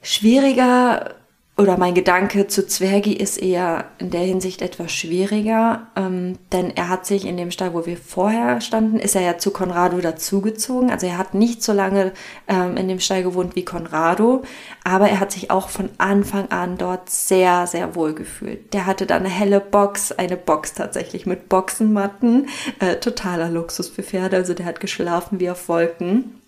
Schwieriger 0.00 1.16
oder 1.58 1.76
mein 1.76 1.92
Gedanke 1.92 2.46
zu 2.46 2.66
Zwergi 2.66 3.12
ist 3.12 3.36
eher 3.36 3.84
in 3.98 4.10
der 4.10 4.22
Hinsicht 4.22 4.62
etwas 4.62 4.90
schwieriger, 4.90 5.86
ähm, 5.96 6.38
denn 6.50 6.70
er 6.74 6.88
hat 6.88 7.04
sich 7.04 7.26
in 7.26 7.36
dem 7.36 7.50
Stall, 7.50 7.74
wo 7.74 7.84
wir 7.84 7.98
vorher 7.98 8.62
standen, 8.62 8.98
ist 8.98 9.14
er 9.14 9.20
ja 9.20 9.36
zu 9.36 9.50
Conrado 9.50 10.00
dazugezogen. 10.00 10.90
Also 10.90 11.06
er 11.06 11.18
hat 11.18 11.34
nicht 11.34 11.62
so 11.62 11.74
lange 11.74 12.12
ähm, 12.48 12.78
in 12.78 12.88
dem 12.88 13.00
Stall 13.00 13.22
gewohnt 13.22 13.54
wie 13.54 13.66
Conrado, 13.66 14.42
aber 14.82 15.10
er 15.10 15.20
hat 15.20 15.30
sich 15.30 15.50
auch 15.50 15.68
von 15.68 15.90
Anfang 15.98 16.50
an 16.50 16.78
dort 16.78 17.10
sehr, 17.10 17.66
sehr 17.66 17.94
wohl 17.94 18.14
gefühlt. 18.14 18.72
Der 18.72 18.86
hatte 18.86 19.04
da 19.04 19.16
eine 19.16 19.28
helle 19.28 19.60
Box, 19.60 20.10
eine 20.10 20.38
Box 20.38 20.72
tatsächlich 20.72 21.26
mit 21.26 21.50
Boxenmatten, 21.50 22.48
äh, 22.80 22.96
totaler 22.96 23.50
Luxus 23.50 23.88
für 23.88 24.02
Pferde. 24.02 24.36
Also 24.36 24.54
der 24.54 24.64
hat 24.64 24.80
geschlafen 24.80 25.38
wie 25.38 25.50
auf 25.50 25.68
Wolken. 25.68 26.41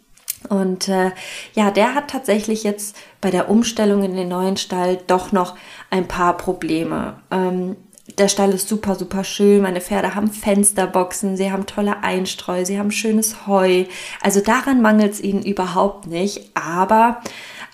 Und 0.49 0.89
äh, 0.89 1.11
ja, 1.55 1.71
der 1.71 1.95
hat 1.95 2.09
tatsächlich 2.09 2.65
jetzt 2.65 2.97
bei 3.21 3.31
der 3.31 3.49
Umstellung 3.49 4.03
in 4.03 4.15
den 4.15 4.29
neuen 4.29 4.57
Stall 4.57 4.99
doch 5.07 5.33
noch 5.33 5.57
ein 5.91 6.07
paar 6.07 6.37
Probleme. 6.37 7.17
Ähm, 7.31 7.77
der 8.19 8.29
Stall 8.29 8.51
ist 8.51 8.69
super, 8.69 8.95
super 8.95 9.25
schön. 9.25 9.63
Meine 9.63 9.81
Pferde 9.81 10.15
haben 10.15 10.31
Fensterboxen, 10.31 11.37
sie 11.37 11.51
haben 11.51 11.67
tolle 11.67 12.03
Einstreu, 12.03 12.65
sie 12.65 12.79
haben 12.79 12.91
schönes 12.91 13.47
Heu. 13.47 13.85
Also 14.21 14.41
daran 14.41 14.83
mangelt 14.83 15.15
es 15.15 15.21
ihnen 15.21 15.43
überhaupt 15.43 16.07
nicht. 16.07 16.51
Aber 16.55 17.23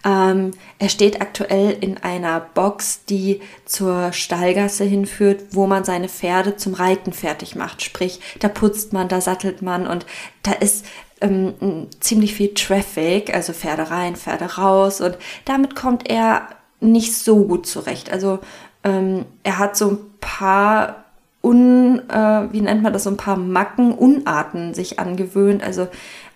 ähm, 0.04 0.52
er 0.78 0.88
steht 0.88 1.20
aktuell 1.20 1.76
in 1.80 1.98
einer 1.98 2.40
Box, 2.40 3.04
die 3.04 3.40
zur 3.64 4.12
Stallgasse 4.12 4.84
hinführt, 4.84 5.42
wo 5.50 5.66
man 5.66 5.84
seine 5.84 6.08
Pferde 6.08 6.56
zum 6.56 6.74
Reiten 6.74 7.12
fertig 7.12 7.56
macht. 7.56 7.82
Sprich, 7.82 8.20
da 8.38 8.48
putzt 8.48 8.92
man, 8.92 9.08
da 9.08 9.20
sattelt 9.20 9.62
man 9.62 9.86
und 9.86 10.06
da 10.42 10.52
ist 10.52 10.86
ähm, 11.20 11.86
ziemlich 12.00 12.34
viel 12.34 12.54
Traffic, 12.54 13.34
also 13.34 13.52
Pferde 13.52 13.90
rein, 13.90 14.16
Pferde 14.16 14.56
raus 14.56 15.00
und 15.00 15.16
damit 15.44 15.74
kommt 15.74 16.08
er 16.08 16.48
nicht 16.80 17.14
so 17.14 17.44
gut 17.44 17.66
zurecht. 17.66 18.10
Also 18.10 18.38
ähm, 18.84 19.26
er 19.42 19.58
hat 19.58 19.76
so 19.76 19.90
ein 19.90 19.98
paar 20.20 21.04
un, 21.42 22.00
äh, 22.08 22.52
wie 22.52 22.60
nennt 22.60 22.82
man 22.82 22.92
das, 22.92 23.04
so 23.04 23.10
ein 23.10 23.16
paar 23.16 23.36
Macken, 23.36 23.92
Unarten 23.92 24.74
sich 24.74 24.98
angewöhnt. 24.98 25.62
Also 25.62 25.88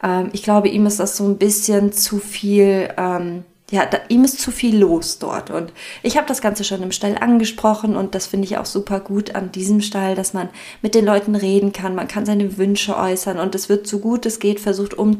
ähm, 0.02 0.30
ich 0.32 0.42
glaube, 0.42 0.68
ihm 0.68 0.86
ist 0.86 1.00
das 1.00 1.16
so 1.16 1.24
ein 1.24 1.38
bisschen 1.38 1.92
zu 1.92 2.18
viel 2.18 2.90
ähm, 2.96 3.44
ja, 3.70 3.86
da, 3.86 3.98
ihm 4.08 4.24
ist 4.24 4.40
zu 4.40 4.50
viel 4.50 4.76
los 4.76 5.18
dort. 5.18 5.50
Und 5.50 5.72
ich 6.02 6.16
habe 6.16 6.26
das 6.26 6.42
Ganze 6.42 6.64
schon 6.64 6.82
im 6.82 6.92
Stall 6.92 7.16
angesprochen 7.18 7.96
und 7.96 8.14
das 8.14 8.26
finde 8.26 8.46
ich 8.46 8.58
auch 8.58 8.66
super 8.66 9.00
gut 9.00 9.34
an 9.34 9.52
diesem 9.52 9.80
Stall, 9.80 10.14
dass 10.14 10.34
man 10.34 10.48
mit 10.82 10.94
den 10.94 11.06
Leuten 11.06 11.34
reden 11.34 11.72
kann, 11.72 11.94
man 11.94 12.08
kann 12.08 12.26
seine 12.26 12.58
Wünsche 12.58 12.96
äußern 12.96 13.38
und 13.38 13.54
es 13.54 13.68
wird 13.68 13.86
so 13.86 13.98
gut 13.98 14.26
es 14.26 14.38
geht 14.38 14.60
versucht 14.60 14.94
um, 14.94 15.18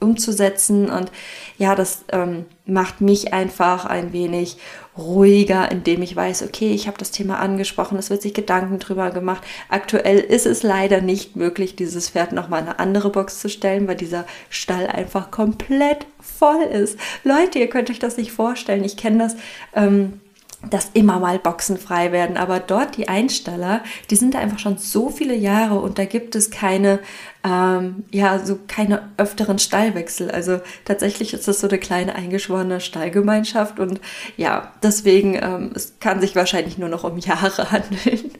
umzusetzen. 0.00 0.90
Und 0.90 1.12
ja, 1.58 1.74
das 1.74 2.04
ähm, 2.10 2.46
macht 2.66 3.00
mich 3.00 3.32
einfach 3.32 3.84
ein 3.84 4.12
wenig 4.12 4.56
ruhiger, 5.00 5.70
indem 5.70 6.02
ich 6.02 6.14
weiß, 6.14 6.42
okay, 6.42 6.72
ich 6.72 6.86
habe 6.86 6.98
das 6.98 7.10
Thema 7.10 7.38
angesprochen, 7.38 7.98
es 7.98 8.10
wird 8.10 8.22
sich 8.22 8.34
Gedanken 8.34 8.78
drüber 8.78 9.10
gemacht. 9.10 9.42
Aktuell 9.68 10.18
ist 10.18 10.46
es 10.46 10.62
leider 10.62 11.00
nicht 11.00 11.36
möglich, 11.36 11.76
dieses 11.76 12.10
Pferd 12.10 12.32
nochmal 12.32 12.62
in 12.62 12.68
eine 12.68 12.78
andere 12.78 13.10
Box 13.10 13.40
zu 13.40 13.48
stellen, 13.48 13.88
weil 13.88 13.96
dieser 13.96 14.26
Stall 14.48 14.86
einfach 14.86 15.30
komplett 15.30 16.06
voll 16.20 16.62
ist. 16.62 16.98
Leute, 17.24 17.58
ihr 17.58 17.68
könnt 17.68 17.90
euch 17.90 17.98
das 17.98 18.16
nicht 18.16 18.32
vorstellen. 18.32 18.84
Ich 18.84 18.96
kenne 18.96 19.18
das. 19.18 19.36
Ähm, 19.74 20.20
dass 20.68 20.90
immer 20.92 21.18
mal 21.18 21.38
Boxen 21.38 21.78
frei 21.78 22.12
werden. 22.12 22.36
Aber 22.36 22.60
dort 22.60 22.96
die 22.96 23.08
Einsteller, 23.08 23.82
die 24.10 24.16
sind 24.16 24.34
da 24.34 24.40
einfach 24.40 24.58
schon 24.58 24.76
so 24.76 25.08
viele 25.08 25.34
Jahre 25.34 25.80
und 25.80 25.98
da 25.98 26.04
gibt 26.04 26.34
es 26.36 26.50
keine 26.50 26.98
ähm, 27.42 28.04
ja, 28.10 28.38
so 28.38 28.58
keine 28.68 29.10
öfteren 29.16 29.58
Stallwechsel. 29.58 30.30
Also 30.30 30.60
tatsächlich 30.84 31.32
ist 31.32 31.48
das 31.48 31.60
so 31.60 31.68
eine 31.68 31.78
kleine 31.78 32.14
eingeschworene 32.14 32.80
Stallgemeinschaft 32.80 33.80
und 33.80 34.00
ja, 34.36 34.72
deswegen, 34.82 35.34
ähm, 35.34 35.72
es 35.74 35.94
kann 36.00 36.20
sich 36.20 36.36
wahrscheinlich 36.36 36.76
nur 36.76 36.88
noch 36.88 37.04
um 37.04 37.18
Jahre 37.18 37.70
handeln, 37.70 38.32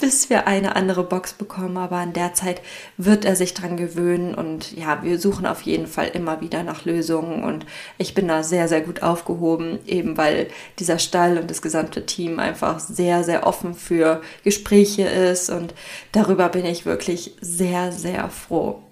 bis 0.00 0.30
wir 0.30 0.46
eine 0.48 0.74
andere 0.74 1.04
Box 1.04 1.34
bekommen, 1.34 1.76
aber 1.76 2.02
in 2.02 2.12
der 2.12 2.34
Zeit 2.34 2.60
wird 2.96 3.24
er 3.24 3.36
sich 3.36 3.54
dran 3.54 3.76
gewöhnen 3.76 4.34
und 4.34 4.72
ja, 4.76 5.02
wir 5.02 5.18
suchen 5.18 5.46
auf 5.46 5.62
jeden 5.62 5.86
Fall 5.86 6.08
immer 6.08 6.40
wieder 6.40 6.64
nach 6.64 6.84
Lösungen. 6.84 7.44
Und 7.44 7.64
ich 7.98 8.14
bin 8.14 8.26
da 8.26 8.42
sehr, 8.42 8.68
sehr 8.68 8.80
gut 8.80 9.02
aufgehoben, 9.02 9.78
eben 9.86 10.16
weil 10.16 10.48
dieser 10.78 10.98
Stall 10.98 11.38
und 11.38 11.50
das 11.50 11.62
gesamte 11.62 12.04
Team 12.04 12.40
einfach 12.40 12.80
sehr, 12.80 13.22
sehr 13.22 13.46
offen 13.46 13.74
für 13.74 14.20
Gespräche 14.42 15.02
ist. 15.04 15.50
Und 15.50 15.74
darüber 16.12 16.48
bin 16.48 16.64
ich 16.64 16.84
wirklich 16.84 17.36
sehr, 17.40 17.92
sehr 17.92 18.23
froh. 18.30 18.82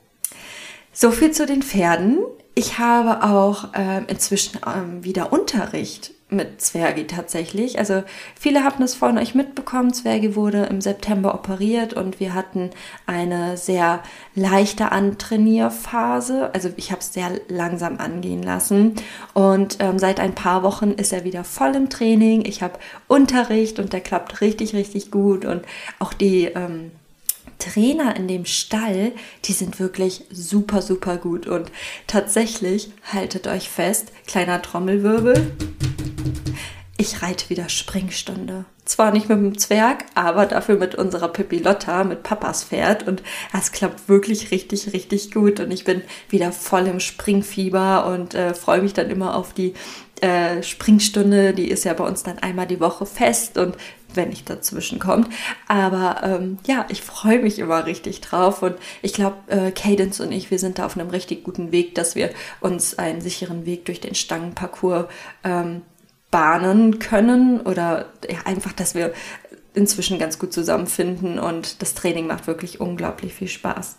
So 0.93 1.11
viel 1.11 1.31
zu 1.31 1.47
den 1.47 1.63
Pferden. 1.63 2.19
Ich 2.55 2.79
habe 2.79 3.25
auch 3.25 3.73
äh, 3.73 4.03
inzwischen 4.09 4.59
ähm, 4.67 5.05
wieder 5.05 5.33
Unterricht 5.33 6.13
mit 6.33 6.61
Zwergi 6.61 7.07
tatsächlich. 7.07 7.79
Also 7.79 8.03
viele 8.39 8.65
haben 8.65 8.83
es 8.83 8.95
von 8.95 9.19
euch 9.19 9.35
mitbekommen. 9.35 9.93
Zwergi 9.93 10.35
wurde 10.35 10.65
im 10.65 10.81
September 10.81 11.35
operiert 11.35 11.95
und 11.95 12.21
wir 12.21 12.35
hatten 12.35 12.71
eine 13.07 13.57
sehr 13.57 14.03
leichte 14.35 14.93
Antrainierphase. 14.93 16.53
Also 16.55 16.71
ich 16.77 16.91
habe 16.91 17.01
es 17.01 17.13
sehr 17.13 17.31
langsam 17.49 17.99
angehen 17.99 18.43
lassen 18.43 18.97
und 19.35 19.77
ähm, 19.81 19.99
seit 19.99 20.21
ein 20.21 20.35
paar 20.35 20.63
Wochen 20.63 20.93
ist 20.93 21.13
er 21.13 21.25
wieder 21.25 21.45
voll 21.45 21.75
im 21.77 21.91
Training. 21.91 22.45
Ich 22.45 22.63
habe 22.63 22.79
Unterricht 23.09 23.79
und 23.79 23.93
der 23.93 24.01
klappt 24.01 24.41
richtig, 24.41 24.75
richtig 24.75 25.11
gut 25.11 25.45
und 25.45 25.63
auch 25.99 26.13
die 26.13 26.47
ähm, 26.47 26.91
Trainer 27.63 28.17
in 28.17 28.27
dem 28.27 28.45
Stall, 28.45 29.13
die 29.45 29.53
sind 29.53 29.79
wirklich 29.79 30.25
super, 30.31 30.83
super 30.83 31.17
gut. 31.17 31.47
Und 31.47 31.71
tatsächlich, 32.07 32.91
haltet 33.13 33.47
euch 33.47 33.69
fest, 33.69 34.13
kleiner 34.27 34.61
Trommelwirbel. 34.61 35.53
Ich 36.97 37.23
reite 37.23 37.51
wieder 37.51 37.69
Springstunde. 37.69 38.65
Zwar 38.85 39.13
nicht 39.13 39.29
mit 39.29 39.39
dem 39.39 39.59
Zwerg, 39.59 40.05
aber 40.15 40.47
dafür 40.47 40.77
mit 40.77 40.97
unserer 40.97 41.29
Pippi 41.29 41.59
Lotta, 41.59 42.05
mit 42.05 42.25
Papas 42.25 42.65
Pferd. 42.65 43.07
Und 43.07 43.23
es 43.57 43.71
klappt 43.71 44.09
wirklich 44.09 44.51
richtig, 44.51 44.93
richtig 44.93 45.31
gut. 45.31 45.61
Und 45.61 45.71
ich 45.71 45.85
bin 45.85 46.03
wieder 46.29 46.51
voll 46.51 46.87
im 46.89 47.01
Springfieber 47.01 48.07
und 48.07 48.35
äh, 48.35 48.55
freue 48.55 48.83
mich 48.83 48.93
dann 48.93 49.09
immer 49.09 49.37
auf 49.37 49.53
die 49.53 49.75
äh, 50.21 50.63
Springstunde. 50.63 51.55
Die 51.55 51.69
ist 51.69 51.85
ja 51.85 51.95
bei 51.95 52.05
uns 52.05 52.23
dann 52.23 52.39
einmal 52.39 52.67
die 52.67 52.81
Woche 52.81 53.07
fest. 53.07 53.57
Und 53.57 53.77
wenn 54.17 54.31
nicht 54.31 54.49
dazwischen 54.49 54.99
kommt. 54.99 55.29
Aber 55.69 56.21
ähm, 56.23 56.59
ja, 56.67 56.87
ich 56.89 57.03
freue 57.03 57.41
mich 57.41 57.59
immer 57.59 57.87
richtig 57.87 58.21
drauf 58.21 58.63
und 58.63 58.77
ich 59.03 59.13
glaube, 59.13 59.37
äh, 59.49 59.71
Cadence 59.71 60.21
und 60.21 60.33
ich, 60.33 60.51
wir 60.51 60.59
sind 60.59 60.79
da 60.79 60.87
auf 60.87 60.97
einem 60.97 61.11
richtig 61.11 61.45
guten 61.45 61.73
Weg, 61.73 61.95
dass 61.95 62.15
wir 62.15 62.31
uns 62.61 62.99
einen 62.99 63.21
sicheren 63.21 63.67
Weg 63.67 63.85
durch 63.85 64.01
den 64.01 64.15
Stangenparcours 64.15 65.07
ähm, 65.45 65.83
bahnen 66.31 66.99
können 66.99 67.61
oder 67.61 68.07
ja, 68.29 68.39
einfach, 68.45 68.73
dass 68.73 68.95
wir 68.95 69.13
inzwischen 69.75 70.19
ganz 70.19 70.39
gut 70.39 70.53
zusammenfinden 70.53 71.39
und 71.39 71.83
das 71.83 71.95
Training 71.95 72.27
macht 72.27 72.47
wirklich 72.47 72.81
unglaublich 72.81 73.35
viel 73.35 73.49
Spaß. 73.49 73.97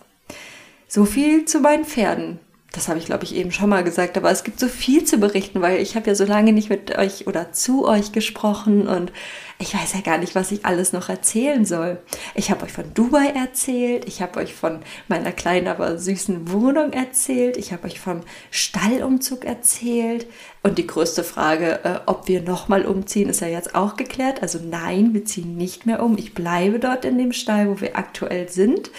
So 0.88 1.06
viel 1.06 1.46
zu 1.46 1.60
meinen 1.60 1.86
Pferden 1.86 2.40
das 2.74 2.88
habe 2.88 2.98
ich, 2.98 3.06
glaube 3.06 3.24
ich, 3.24 3.36
eben 3.36 3.52
schon 3.52 3.70
mal 3.70 3.84
gesagt, 3.84 4.18
aber 4.18 4.32
es 4.32 4.44
gibt 4.44 4.60
so 4.60 4.68
viel 4.68 5.06
zu 5.06 5.20
berichten, 5.20 5.62
weil 5.62 5.80
ich 5.80 5.96
habe 5.96 6.08
ja 6.08 6.16
so 6.16 6.26
lange 6.26 6.52
nicht 6.52 6.72
mit 6.72 6.98
euch 6.98 7.28
oder 7.28 7.52
zu 7.52 7.88
euch 7.88 8.12
gesprochen 8.12 8.88
und 8.88 9.14
ich 9.60 9.76
weiß 9.76 9.94
ja 9.94 10.02
gar 10.02 10.18
nicht, 10.18 10.34
was 10.34 10.52
ich 10.52 10.66
alles 10.66 10.92
noch 10.92 11.08
erzählen 11.08 11.66
soll. 11.66 12.00
Ich 12.34 12.50
habe 12.50 12.66
euch 12.66 12.72
von 12.72 12.92
Dubai 12.96 13.28
erzählt, 13.28 14.06
ich 14.08 14.24
habe 14.24 14.40
euch 14.40 14.56
von 14.56 14.80
meiner 15.08 15.32
kleinen, 15.32 15.68
aber 15.68 16.00
süßen 16.00 16.52
Wohnung 16.52 16.94
erzählt, 16.94 17.58
ich 17.58 17.72
habe 17.74 17.86
euch 17.86 18.00
vom 18.00 18.22
Stallumzug 18.50 19.46
erzählt 19.46 20.26
und 20.64 20.80
die 20.80 20.88
größte 20.88 21.24
Frage, 21.24 21.80
äh, 21.84 22.00
ob 22.08 22.28
wir 22.28 22.42
nochmal 22.42 22.88
umziehen, 22.88 23.30
ist 23.30 23.42
ja 23.42 23.48
jetzt 23.48 23.76
auch 23.76 23.98
geklärt. 23.98 24.42
Also 24.42 24.60
nein, 24.60 25.14
wir 25.14 25.26
ziehen 25.26 25.58
nicht 25.58 25.86
mehr 25.86 26.02
um. 26.02 26.18
Ich 26.18 26.34
bleibe 26.34 26.80
dort 26.80 27.06
in 27.06 27.20
dem 27.20 27.34
Stall, 27.34 27.70
wo 27.70 27.80
wir 27.80 27.96
aktuell 28.00 28.50
sind 28.50 28.90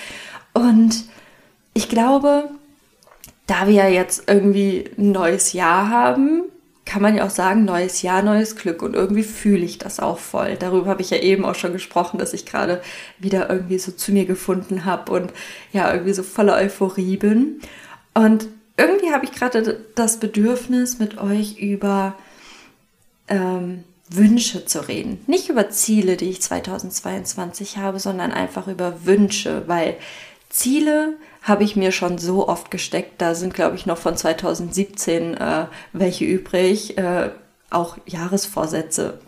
und 0.53 1.07
ich 1.75 1.89
glaube, 1.89 2.51
da 3.47 3.69
wir 3.69 3.91
jetzt 3.91 4.25
irgendwie 4.27 4.91
ein 4.99 5.13
neues 5.13 5.53
Jahr 5.53 5.91
haben, 5.91 6.45
kann 6.85 7.03
man 7.03 7.17
ja 7.17 7.25
auch 7.25 7.31
sagen, 7.31 7.65
neues 7.65 8.03
Jahr, 8.03 8.23
neues 8.23 8.57
Glück. 8.57 8.83
Und 8.83 8.95
irgendwie 8.95 9.23
fühle 9.23 9.65
ich 9.65 9.79
das 9.79 10.01
auch 10.01 10.19
voll. 10.19 10.57
Darüber 10.57 10.91
habe 10.91 11.03
ich 11.03 11.11
ja 11.11 11.19
eben 11.19 11.45
auch 11.45 11.55
schon 11.55 11.73
gesprochen, 11.73 12.19
dass 12.19 12.33
ich 12.33 12.47
gerade 12.47 12.83
wieder 13.19 13.49
irgendwie 13.51 13.79
so 13.79 13.93
zu 13.93 14.13
mir 14.13 14.27
gefunden 14.27 14.85
habe 14.85 15.13
und 15.13 15.33
ja, 15.73 15.91
irgendwie 15.93 16.13
so 16.13 16.23
voller 16.23 16.57
Euphorie 16.57 17.17
bin. 17.17 17.61
Und 18.13 18.49
irgendwie 18.77 19.13
habe 19.13 19.25
ich 19.25 19.33
gerade 19.33 19.81
das 19.95 20.21
Bedürfnis, 20.21 20.99
mit 20.99 21.19
euch 21.19 21.59
über 21.59 22.17
ähm, 23.29 23.85
Wünsche 24.11 24.67
zu 24.67 24.87
reden. 24.87 25.21
Nicht 25.27 25.49
über 25.49 25.71
Ziele, 25.71 26.17
die 26.17 26.29
ich 26.29 26.43
2022 26.43 27.79
habe, 27.79 27.99
sondern 27.99 28.33
einfach 28.33 28.69
über 28.69 29.07
Wünsche, 29.07 29.63
weil 29.67 29.97
Ziele 30.55 31.15
habe 31.43 31.65
ich 31.65 31.75
mir 31.75 31.91
schon 31.91 32.17
so 32.17 32.49
oft 32.49 32.71
gesteckt. 32.71 33.21
Da 33.21 33.35
sind, 33.35 33.55
glaube 33.55 33.75
ich, 33.75 33.87
noch 33.87 33.99
von 33.99 34.17
2017 34.17 35.35
äh, 35.35 35.67
welche 35.93 36.25
übrig. 36.25 36.97
Äh, 36.97 37.31
auch 37.71 37.99
Jahresvorsätze. 38.07 39.19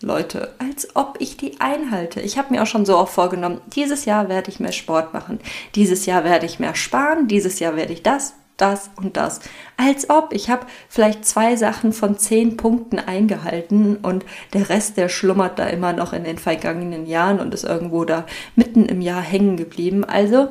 Leute, 0.00 0.54
als 0.58 0.96
ob 0.96 1.16
ich 1.20 1.36
die 1.36 1.60
einhalte. 1.60 2.22
Ich 2.22 2.38
habe 2.38 2.54
mir 2.54 2.62
auch 2.62 2.66
schon 2.66 2.86
so 2.86 2.96
oft 2.96 3.12
vorgenommen, 3.12 3.60
dieses 3.74 4.06
Jahr 4.06 4.30
werde 4.30 4.50
ich 4.50 4.58
mehr 4.58 4.72
Sport 4.72 5.12
machen. 5.12 5.38
Dieses 5.74 6.06
Jahr 6.06 6.24
werde 6.24 6.46
ich 6.46 6.58
mehr 6.58 6.74
sparen. 6.74 7.28
Dieses 7.28 7.60
Jahr 7.60 7.76
werde 7.76 7.92
ich 7.92 8.02
das. 8.02 8.32
Das 8.60 8.90
und 8.96 9.16
das. 9.16 9.40
Als 9.76 10.10
ob 10.10 10.32
ich 10.32 10.50
habe 10.50 10.66
vielleicht 10.88 11.24
zwei 11.24 11.56
Sachen 11.56 11.92
von 11.92 12.18
zehn 12.18 12.56
Punkten 12.56 12.98
eingehalten 12.98 13.96
und 13.96 14.24
der 14.52 14.68
Rest, 14.68 14.96
der 14.96 15.08
schlummert 15.08 15.58
da 15.58 15.66
immer 15.66 15.92
noch 15.92 16.12
in 16.12 16.24
den 16.24 16.38
vergangenen 16.38 17.06
Jahren 17.06 17.40
und 17.40 17.54
ist 17.54 17.64
irgendwo 17.64 18.04
da 18.04 18.26
mitten 18.56 18.86
im 18.86 19.00
Jahr 19.00 19.22
hängen 19.22 19.56
geblieben. 19.56 20.04
Also 20.04 20.48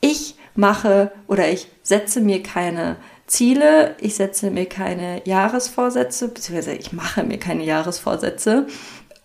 ich 0.00 0.36
mache 0.54 1.12
oder 1.26 1.48
ich 1.48 1.68
setze 1.82 2.20
mir 2.20 2.42
keine 2.42 2.96
Ziele, 3.26 3.96
ich 4.00 4.14
setze 4.14 4.50
mir 4.50 4.66
keine 4.66 5.22
Jahresvorsätze, 5.24 6.28
beziehungsweise 6.28 6.74
ich 6.74 6.92
mache 6.92 7.24
mir 7.24 7.38
keine 7.38 7.64
Jahresvorsätze 7.64 8.66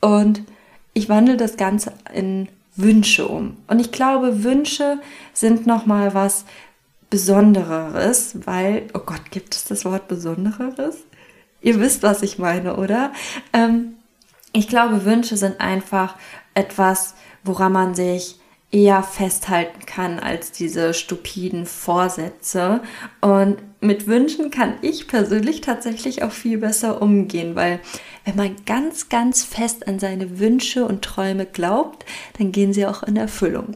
und 0.02 0.44
ich 0.94 1.08
wandle 1.08 1.38
das 1.38 1.58
Ganze 1.58 1.94
in 2.14 2.50
Wünsche 2.76 3.28
um. 3.28 3.58
Und 3.68 3.80
ich 3.80 3.92
glaube, 3.92 4.44
Wünsche 4.44 5.00
sind 5.34 5.68
nochmal 5.68 6.14
was 6.14 6.46
Besondereres, 7.12 8.38
weil, 8.46 8.88
oh 8.96 9.02
Gott, 9.06 9.30
gibt 9.30 9.54
es 9.54 9.66
das 9.66 9.86
Wort 9.86 10.08
Besondereres? 10.08 10.96
Ihr 11.62 11.80
wisst, 11.80 12.02
was 12.02 12.24
ich 12.24 12.40
meine, 12.40 12.78
oder? 12.78 13.12
Ähm, 13.54 13.94
ich 14.54 14.68
glaube, 14.68 15.06
Wünsche 15.06 15.38
sind 15.38 15.62
einfach 15.62 16.16
etwas, 16.56 17.14
woran 17.44 17.74
man 17.74 17.94
sich 17.94 18.40
eher 18.72 19.04
festhalten 19.04 19.86
kann 19.86 20.20
als 20.20 20.54
diese 20.54 20.94
stupiden 20.94 21.66
Vorsätze. 21.66 22.82
Und 23.20 23.58
mit 23.82 24.08
Wünschen 24.08 24.50
kann 24.50 24.76
ich 24.82 25.08
persönlich 25.08 25.62
tatsächlich 25.62 26.24
auch 26.24 26.32
viel 26.32 26.58
besser 26.58 27.02
umgehen, 27.02 27.56
weil 27.56 27.82
wenn 28.24 28.38
man 28.38 28.56
ganz, 28.66 29.10
ganz 29.10 29.44
fest 29.44 29.88
an 29.88 30.00
seine 30.00 30.40
Wünsche 30.40 30.86
und 30.86 31.04
Träume 31.04 31.46
glaubt, 31.46 32.06
dann 32.38 32.54
gehen 32.54 32.72
sie 32.72 32.86
auch 32.86 33.04
in 33.04 33.18
Erfüllung. 33.18 33.76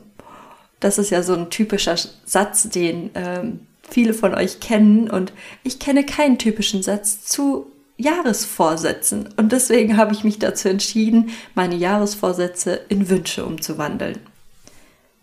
Das 0.85 0.99
ist 0.99 1.09
ja 1.09 1.23
so 1.23 1.33
ein 1.33 1.49
typischer 1.49 1.95
Satz, 2.25 2.69
den 2.69 3.09
ähm, 3.15 3.61
viele 3.81 4.13
von 4.13 4.35
euch 4.35 4.59
kennen. 4.59 5.09
Und 5.09 5.33
ich 5.63 5.79
kenne 5.79 6.05
keinen 6.05 6.37
typischen 6.37 6.83
Satz 6.83 7.25
zu 7.25 7.71
Jahresvorsätzen. 7.97 9.29
Und 9.35 9.51
deswegen 9.51 9.97
habe 9.97 10.13
ich 10.13 10.23
mich 10.23 10.37
dazu 10.37 10.69
entschieden, 10.69 11.31
meine 11.55 11.73
Jahresvorsätze 11.73 12.81
in 12.87 13.09
Wünsche 13.09 13.43
umzuwandeln. 13.47 14.19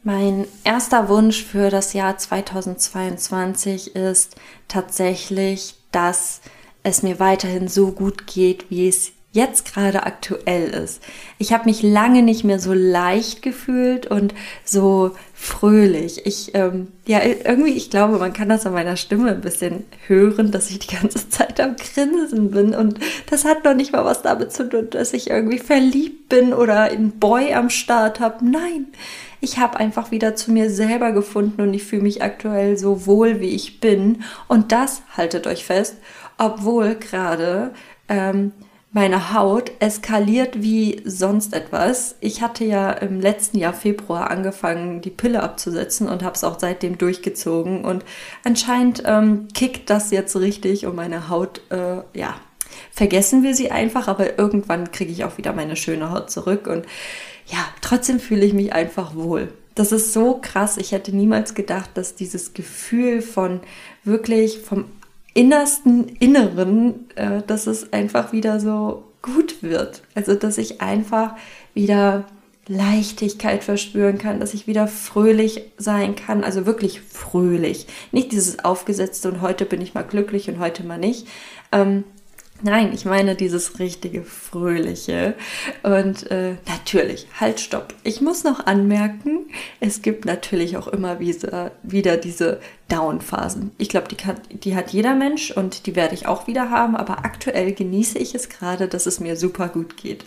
Mein 0.03 0.49
erster 0.65 1.09
Wunsch 1.09 1.45
für 1.45 1.71
das 1.71 1.93
Jahr 1.93 2.19
2022 2.19 3.95
ist 3.95 4.35
tatsächlich, 4.67 5.77
dass 5.93 6.41
es 6.83 7.05
mir 7.05 7.21
weiterhin 7.21 7.69
so 7.69 7.93
gut 7.93 8.27
geht, 8.27 8.69
wie 8.69 8.89
es 8.89 9.13
jetzt 9.33 9.73
gerade 9.73 10.05
aktuell 10.05 10.69
ist. 10.69 11.03
Ich 11.39 11.53
habe 11.53 11.65
mich 11.65 11.83
lange 11.83 12.23
nicht 12.23 12.45
mehr 12.45 12.59
so 12.59 12.75
leicht 12.75 13.41
gefühlt 13.41 14.07
und 14.07 14.35
so 14.65 15.13
fröhlich. 15.35 16.27
Ich, 16.27 16.55
ähm, 16.55 16.89
ja, 17.07 17.21
irgendwie, 17.23 17.73
ich 17.73 17.91
glaube, 17.91 18.19
man 18.19 18.35
kann 18.35 18.51
das 18.51 18.67
an 18.67 18.75
meiner 18.75 18.97
Stimme 18.97 19.31
ein 19.31 19.41
bisschen 19.41 19.85
hören, 20.07 20.51
dass 20.51 20.71
ich 20.71 20.79
die 20.81 20.95
ganze 20.95 21.29
Zeit 21.31 21.61
am 21.61 21.77
Grinsen 21.77 22.51
bin. 22.51 22.75
Und 22.75 22.99
das 23.31 23.47
hat 23.47 23.65
noch 23.65 23.75
nicht 23.75 23.93
mal 23.93 24.05
was 24.05 24.21
damit 24.21 24.53
zu 24.53 24.69
tun, 24.69 24.91
dass 24.91 25.15
ich 25.15 25.31
irgendwie 25.31 25.59
verliebt 25.59 26.29
bin 26.29 26.53
oder 26.53 26.83
einen 26.83 27.19
Boy 27.19 27.55
am 27.55 27.71
Start 27.71 28.21
habe. 28.21 28.45
Nein, 28.45 28.89
ich 29.41 29.59
habe 29.59 29.79
einfach 29.79 30.11
wieder 30.11 30.37
zu 30.37 30.53
mir 30.53 30.71
selber 30.71 31.13
gefunden 31.13 31.63
und 31.63 31.73
ich 31.73 31.85
fühle 31.85 32.03
mich 32.03 32.23
aktuell 32.23 32.77
so 32.77 33.07
wohl, 33.07 33.41
wie 33.41 33.55
ich 33.55 33.81
bin. 33.81 34.23
Und 34.47 34.73
das, 34.73 35.03
haltet 35.17 35.47
euch 35.47 35.65
fest, 35.65 35.97
obwohl 36.37 36.97
gerade 36.97 37.73
ähm, 38.09 38.53
meine 38.93 39.33
Haut 39.33 39.73
eskaliert 39.79 40.63
wie 40.63 41.01
sonst 41.07 41.55
etwas. 41.55 42.15
Ich 42.21 42.43
hatte 42.43 42.65
ja 42.65 42.91
im 42.91 43.21
letzten 43.21 43.59
Jahr 43.59 43.73
Februar 43.73 44.31
angefangen, 44.31 45.01
die 45.01 45.11
Pille 45.11 45.43
abzusetzen 45.43 46.09
und 46.09 46.23
habe 46.23 46.35
es 46.35 46.45
auch 46.45 46.59
seitdem 46.61 46.99
durchgezogen. 46.99 47.87
Und 47.87 48.05
anscheinend 48.45 49.03
ähm, 49.07 49.49
kickt 49.55 49.89
das 49.89 50.11
jetzt 50.11 50.37
richtig 50.37 50.85
und 50.85 50.95
meine 50.95 51.31
Haut, 51.31 51.63
äh, 51.71 52.03
ja, 52.13 52.37
vergessen 52.91 53.43
wir 53.43 53.55
sie 53.55 53.71
einfach, 53.71 54.09
aber 54.09 54.39
irgendwann 54.39 54.93
kriege 54.93 55.11
ich 55.11 55.25
auch 55.25 55.39
wieder 55.39 55.55
meine 55.55 55.77
schöne 55.77 56.11
Haut 56.11 56.31
zurück. 56.31 56.67
Und 56.67 56.85
ja, 57.47 57.65
trotzdem 57.81 58.21
fühle 58.21 58.45
ich 58.45 58.53
mich 58.53 58.75
einfach 58.75 59.15
wohl. 59.15 59.55
Das 59.75 59.93
ist 59.93 60.13
so 60.13 60.39
krass. 60.43 60.77
Ich 60.77 60.93
hätte 60.93 61.17
niemals 61.17 61.55
gedacht, 61.55 61.91
dass 61.95 62.15
dieses 62.15 62.53
Gefühl 62.53 63.23
von 63.23 63.61
wirklich 64.05 64.59
vom 64.61 64.85
innersten 65.35 66.09
Inneren, 66.19 67.11
äh, 67.17 67.43
dass 67.47 67.67
es 67.67 67.93
einfach 67.93 68.33
wieder 68.33 68.61
so 68.61 69.05
gut 69.23 69.63
wird. 69.63 70.03
Also, 70.15 70.35
dass 70.35 70.59
ich 70.59 70.81
einfach 70.81 71.37
wieder 71.75 72.25
Leichtigkeit 72.69 73.65
verspüren 73.65 74.19
kann, 74.19 74.39
dass 74.39 74.55
ich 74.55 74.67
wieder 74.67 74.87
fröhlich 74.87 75.73
sein 75.79 76.15
kann, 76.15 76.45
also 76.45 76.65
wirklich 76.65 77.01
fröhlich. 77.01 77.87
Nicht 78.13 78.33
dieses 78.33 78.65
aufgesetzte 78.65 79.29
und 79.29 79.41
heute 79.41 79.65
bin 79.65 79.81
ich 79.81 79.95
mal 79.95 80.03
glücklich 80.03 80.49
und 80.49 80.61
heute 80.61 80.85
mal 80.85 80.99
nicht, 80.99 81.27
ähm, 81.73 82.05
Nein, 82.65 82.93
ich 82.95 83.05
meine 83.05 83.35
dieses 83.35 83.81
richtige 83.81 84.23
Fröhliche. 84.23 85.35
Und 85.83 86.31
äh, 86.31 86.55
natürlich, 86.69 87.27
halt, 87.41 87.59
stopp. 87.59 87.95
Ich 88.05 88.21
muss 88.21 88.45
noch 88.45 88.67
anmerken, 88.67 89.47
es 89.81 90.01
gibt 90.01 90.25
natürlich 90.25 90.77
auch 90.77 90.87
immer 90.87 91.19
wieder, 91.19 91.73
wieder 91.83 92.17
diese 92.17 92.61
Down-Phasen. 92.89 93.73
Ich 93.79 93.89
glaube, 93.89 94.07
die, 94.09 94.59
die 94.59 94.77
hat 94.77 94.91
jeder 94.91 95.15
Mensch 95.15 95.51
und 95.51 95.87
die 95.87 95.97
werde 95.97 96.15
ich 96.15 96.27
auch 96.27 96.47
wieder 96.47 96.71
haben, 96.71 96.95
aber 96.95 97.25
aktuell 97.25 97.73
genieße 97.73 98.19
ich 98.19 98.35
es 98.35 98.49
gerade, 98.49 98.87
dass 98.87 99.07
es 99.07 99.19
mir 99.19 99.37
super 99.37 99.69
gut 99.69 99.97
geht. 99.97 100.25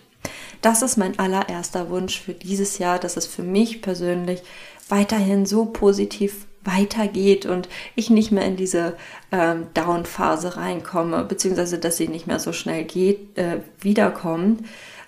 Das 0.61 0.81
ist 0.81 0.97
mein 0.97 1.17
allererster 1.17 1.89
Wunsch 1.89 2.19
für 2.19 2.33
dieses 2.33 2.79
Jahr, 2.79 2.99
dass 2.99 3.15
es 3.15 3.27
für 3.27 3.43
mich 3.43 3.81
persönlich 3.81 4.41
weiterhin 4.89 5.45
so 5.45 5.65
positiv 5.65 6.47
weitergeht 6.65 7.45
und 7.45 7.69
ich 7.95 8.09
nicht 8.09 8.31
mehr 8.31 8.45
in 8.45 8.57
diese 8.57 8.95
ähm, 9.31 9.67
Down-Phase 9.73 10.57
reinkomme, 10.57 11.23
beziehungsweise 11.23 11.79
dass 11.79 11.97
sie 11.97 12.07
nicht 12.07 12.27
mehr 12.27 12.39
so 12.39 12.53
schnell 12.53 12.83
geht, 12.83 13.37
äh, 13.37 13.61
wiederkommt. 13.79 14.65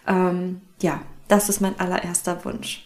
Ähm, 0.07 0.61
ja, 0.81 1.01
das 1.27 1.49
ist 1.49 1.59
mein 1.59 1.79
allererster 1.79 2.45
Wunsch. 2.45 2.83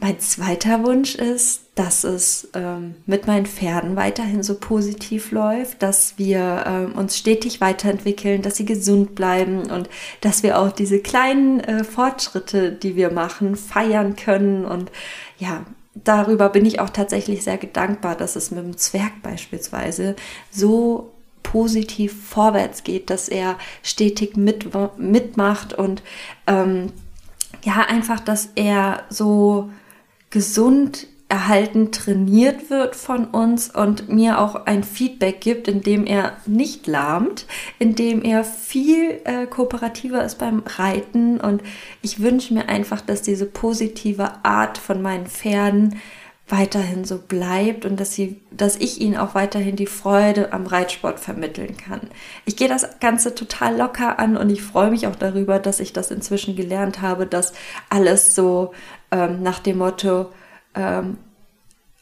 Mein 0.00 0.20
zweiter 0.20 0.84
Wunsch 0.84 1.14
ist, 1.14 1.62
dass 1.76 2.04
es 2.04 2.50
ähm, 2.52 2.96
mit 3.06 3.26
meinen 3.26 3.46
Pferden 3.46 3.96
weiterhin 3.96 4.42
so 4.42 4.56
positiv 4.56 5.30
läuft, 5.30 5.82
dass 5.82 6.18
wir 6.18 6.64
ähm, 6.66 6.92
uns 6.92 7.16
stetig 7.16 7.60
weiterentwickeln, 7.60 8.42
dass 8.42 8.56
sie 8.56 8.66
gesund 8.66 9.14
bleiben 9.14 9.70
und 9.70 9.88
dass 10.20 10.42
wir 10.42 10.58
auch 10.58 10.72
diese 10.72 10.98
kleinen 10.98 11.60
äh, 11.60 11.84
Fortschritte, 11.84 12.72
die 12.72 12.96
wir 12.96 13.10
machen, 13.10 13.56
feiern 13.56 14.14
können 14.14 14.66
und 14.66 14.92
ja, 15.38 15.64
darüber 15.94 16.48
bin 16.48 16.66
ich 16.66 16.80
auch 16.80 16.90
tatsächlich 16.90 17.44
sehr 17.44 17.56
dankbar, 17.58 18.16
dass 18.16 18.36
es 18.36 18.50
mit 18.50 18.64
dem 18.64 18.76
Zwerg 18.76 19.22
beispielsweise 19.22 20.16
so 20.50 21.12
positiv 21.42 22.28
vorwärts 22.28 22.82
geht, 22.84 23.10
dass 23.10 23.28
er 23.28 23.56
stetig 23.82 24.36
mit, 24.36 24.70
mitmacht 24.98 25.72
und 25.74 26.02
ähm, 26.46 26.92
ja, 27.62 27.86
einfach, 27.88 28.20
dass 28.20 28.48
er 28.56 29.04
so 29.08 29.70
gesund 30.30 31.06
erhalten 31.34 31.90
trainiert 31.90 32.70
wird 32.70 32.94
von 32.94 33.24
uns 33.26 33.68
und 33.68 34.08
mir 34.08 34.38
auch 34.38 34.66
ein 34.66 34.84
Feedback 34.84 35.40
gibt, 35.40 35.66
indem 35.66 36.06
er 36.06 36.36
nicht 36.46 36.86
lahmt, 36.86 37.46
indem 37.80 38.22
er 38.22 38.44
viel 38.44 39.20
äh, 39.24 39.44
kooperativer 39.46 40.24
ist 40.24 40.38
beim 40.38 40.62
Reiten 40.64 41.40
und 41.40 41.60
ich 42.02 42.22
wünsche 42.22 42.54
mir 42.54 42.68
einfach, 42.68 43.00
dass 43.00 43.22
diese 43.22 43.46
positive 43.46 44.44
Art 44.44 44.78
von 44.78 45.02
meinen 45.02 45.26
Pferden 45.26 46.00
weiterhin 46.46 47.04
so 47.04 47.18
bleibt 47.18 47.84
und 47.84 47.98
dass 47.98 48.14
sie, 48.14 48.40
dass 48.52 48.76
ich 48.76 49.00
ihnen 49.00 49.16
auch 49.16 49.34
weiterhin 49.34 49.74
die 49.74 49.88
Freude 49.88 50.52
am 50.52 50.66
Reitsport 50.66 51.18
vermitteln 51.18 51.76
kann. 51.76 52.02
Ich 52.44 52.56
gehe 52.56 52.68
das 52.68 53.00
Ganze 53.00 53.34
total 53.34 53.76
locker 53.76 54.20
an 54.20 54.36
und 54.36 54.50
ich 54.50 54.62
freue 54.62 54.90
mich 54.90 55.08
auch 55.08 55.16
darüber, 55.16 55.58
dass 55.58 55.80
ich 55.80 55.92
das 55.92 56.12
inzwischen 56.12 56.54
gelernt 56.54 57.02
habe, 57.02 57.26
dass 57.26 57.54
alles 57.90 58.36
so 58.36 58.72
ähm, 59.10 59.42
nach 59.42 59.58
dem 59.58 59.78
Motto 59.78 60.26
ähm, 60.74 61.18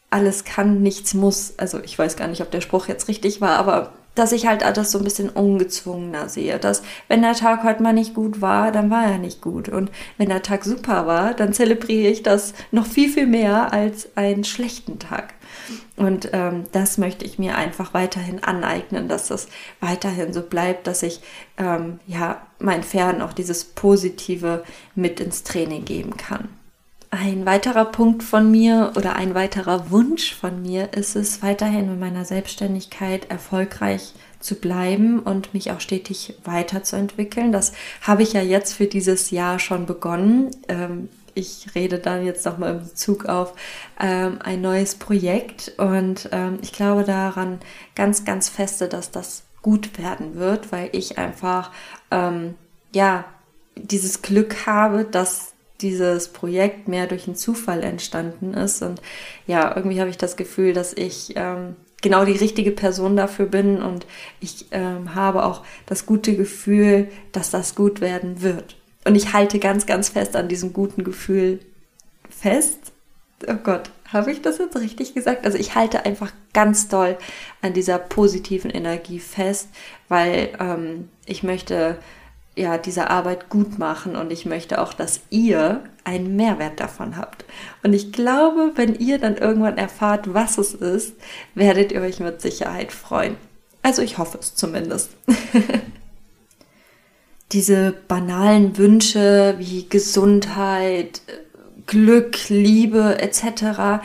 alles 0.09 0.45
kann, 0.45 0.81
nichts 0.81 1.13
muss. 1.13 1.53
Also 1.57 1.79
ich 1.79 1.97
weiß 1.97 2.15
gar 2.15 2.27
nicht, 2.27 2.41
ob 2.41 2.51
der 2.51 2.61
Spruch 2.61 2.87
jetzt 2.87 3.07
richtig 3.07 3.41
war, 3.41 3.57
aber 3.57 3.93
dass 4.15 4.31
ich 4.31 4.45
halt 4.45 4.63
alles 4.63 4.91
so 4.91 4.99
ein 4.99 5.03
bisschen 5.03 5.29
ungezwungener 5.29 6.29
sehe. 6.29 6.59
Dass 6.59 6.83
wenn 7.07 7.23
der 7.23 7.33
Tag 7.33 7.63
heute 7.63 7.81
mal 7.81 7.93
nicht 7.93 8.13
gut 8.13 8.41
war, 8.41 8.71
dann 8.71 8.91
war 8.91 9.05
er 9.05 9.17
nicht 9.17 9.41
gut. 9.41 9.69
Und 9.69 9.89
wenn 10.17 10.29
der 10.29 10.43
Tag 10.43 10.65
super 10.65 11.07
war, 11.07 11.33
dann 11.33 11.53
zelebriere 11.53 12.11
ich 12.11 12.21
das 12.21 12.53
noch 12.71 12.85
viel, 12.85 13.09
viel 13.09 13.25
mehr 13.25 13.73
als 13.73 14.15
einen 14.15 14.43
schlechten 14.43 14.99
Tag. 14.99 15.33
Und 15.95 16.29
ähm, 16.33 16.65
das 16.71 16.97
möchte 16.97 17.25
ich 17.25 17.39
mir 17.39 17.55
einfach 17.55 17.93
weiterhin 17.93 18.43
aneignen, 18.43 19.07
dass 19.07 19.27
das 19.27 19.47
weiterhin 19.79 20.33
so 20.33 20.41
bleibt, 20.41 20.87
dass 20.87 21.03
ich 21.03 21.21
ähm, 21.57 21.99
ja 22.07 22.45
meinen 22.59 22.83
Pferden 22.83 23.21
auch 23.21 23.33
dieses 23.33 23.63
Positive 23.63 24.63
mit 24.95 25.19
ins 25.19 25.43
Training 25.43 25.85
geben 25.85 26.17
kann. 26.17 26.49
Ein 27.15 27.45
weiterer 27.45 27.85
Punkt 27.85 28.23
von 28.23 28.49
mir 28.49 28.93
oder 28.95 29.15
ein 29.15 29.35
weiterer 29.35 29.91
Wunsch 29.91 30.33
von 30.33 30.63
mir 30.63 30.93
ist 30.93 31.15
es, 31.15 31.43
weiterhin 31.43 31.87
in 31.87 31.99
meiner 31.99 32.25
Selbstständigkeit 32.25 33.29
erfolgreich 33.29 34.15
zu 34.39 34.55
bleiben 34.55 35.19
und 35.19 35.53
mich 35.53 35.69
auch 35.69 35.79
stetig 35.79 36.33
weiterzuentwickeln. 36.43 37.51
Das 37.51 37.73
habe 38.01 38.23
ich 38.23 38.33
ja 38.33 38.41
jetzt 38.41 38.73
für 38.73 38.87
dieses 38.87 39.29
Jahr 39.29 39.59
schon 39.59 39.85
begonnen. 39.85 40.49
Ähm, 40.67 41.07
ich 41.35 41.67
rede 41.75 41.99
dann 41.99 42.25
jetzt 42.25 42.47
nochmal 42.47 42.77
im 42.77 42.79
Bezug 42.79 43.25
auf 43.25 43.53
ähm, 43.99 44.39
ein 44.43 44.61
neues 44.61 44.95
Projekt 44.95 45.73
und 45.77 46.29
ähm, 46.31 46.57
ich 46.63 46.73
glaube 46.73 47.03
daran 47.03 47.59
ganz, 47.93 48.25
ganz 48.25 48.49
feste, 48.49 48.87
dass 48.87 49.11
das 49.11 49.43
gut 49.61 49.99
werden 49.99 50.33
wird, 50.33 50.71
weil 50.71 50.89
ich 50.93 51.19
einfach, 51.19 51.71
ja, 52.91 53.23
dieses 53.77 54.21
Glück 54.21 54.65
habe, 54.65 55.05
dass 55.05 55.52
dieses 55.83 56.29
Projekt 56.29 56.87
mehr 56.87 57.05
durch 57.05 57.27
einen 57.27 57.35
Zufall 57.35 57.83
entstanden 57.83 58.53
ist. 58.53 58.81
Und 58.81 59.01
ja, 59.45 59.75
irgendwie 59.75 59.99
habe 59.99 60.09
ich 60.09 60.17
das 60.17 60.37
Gefühl, 60.37 60.73
dass 60.73 60.93
ich 60.93 61.33
ähm, 61.35 61.75
genau 62.01 62.25
die 62.25 62.33
richtige 62.33 62.71
Person 62.71 63.15
dafür 63.15 63.45
bin 63.45 63.81
und 63.81 64.05
ich 64.39 64.67
ähm, 64.71 65.15
habe 65.15 65.45
auch 65.45 65.63
das 65.85 66.05
gute 66.05 66.35
Gefühl, 66.35 67.09
dass 67.31 67.51
das 67.51 67.75
gut 67.75 68.01
werden 68.01 68.41
wird. 68.41 68.75
Und 69.05 69.15
ich 69.15 69.33
halte 69.33 69.59
ganz, 69.59 69.85
ganz 69.85 70.09
fest 70.09 70.35
an 70.35 70.47
diesem 70.47 70.73
guten 70.73 71.03
Gefühl 71.03 71.59
fest. 72.29 72.91
Oh 73.47 73.55
Gott, 73.55 73.91
habe 74.05 74.31
ich 74.31 74.41
das 74.41 74.59
jetzt 74.59 74.77
richtig 74.77 75.13
gesagt? 75.13 75.45
Also 75.45 75.57
ich 75.57 75.75
halte 75.75 76.05
einfach 76.05 76.31
ganz 76.53 76.87
doll 76.87 77.17
an 77.61 77.73
dieser 77.73 77.97
positiven 77.97 78.69
Energie 78.69 79.19
fest, 79.19 79.69
weil 80.07 80.49
ähm, 80.59 81.09
ich 81.25 81.43
möchte 81.43 81.97
ja, 82.55 82.77
diese 82.77 83.09
Arbeit 83.09 83.49
gut 83.49 83.79
machen 83.79 84.15
und 84.15 84.31
ich 84.31 84.45
möchte 84.45 84.81
auch, 84.81 84.93
dass 84.93 85.21
ihr 85.29 85.83
einen 86.03 86.35
Mehrwert 86.35 86.79
davon 86.79 87.17
habt. 87.17 87.45
Und 87.81 87.93
ich 87.93 88.11
glaube, 88.11 88.73
wenn 88.75 88.95
ihr 88.95 89.17
dann 89.17 89.37
irgendwann 89.37 89.77
erfahrt, 89.77 90.33
was 90.33 90.57
es 90.57 90.73
ist, 90.73 91.15
werdet 91.55 91.91
ihr 91.91 92.01
euch 92.01 92.19
mit 92.19 92.41
Sicherheit 92.41 92.91
freuen. 92.91 93.37
Also 93.81 94.01
ich 94.01 94.17
hoffe 94.17 94.37
es 94.39 94.55
zumindest. 94.55 95.11
diese 97.51 97.93
banalen 98.07 98.77
Wünsche 98.77 99.55
wie 99.59 99.87
Gesundheit, 99.87 101.21
Glück, 101.85 102.49
Liebe 102.49 103.19
etc., 103.19 104.03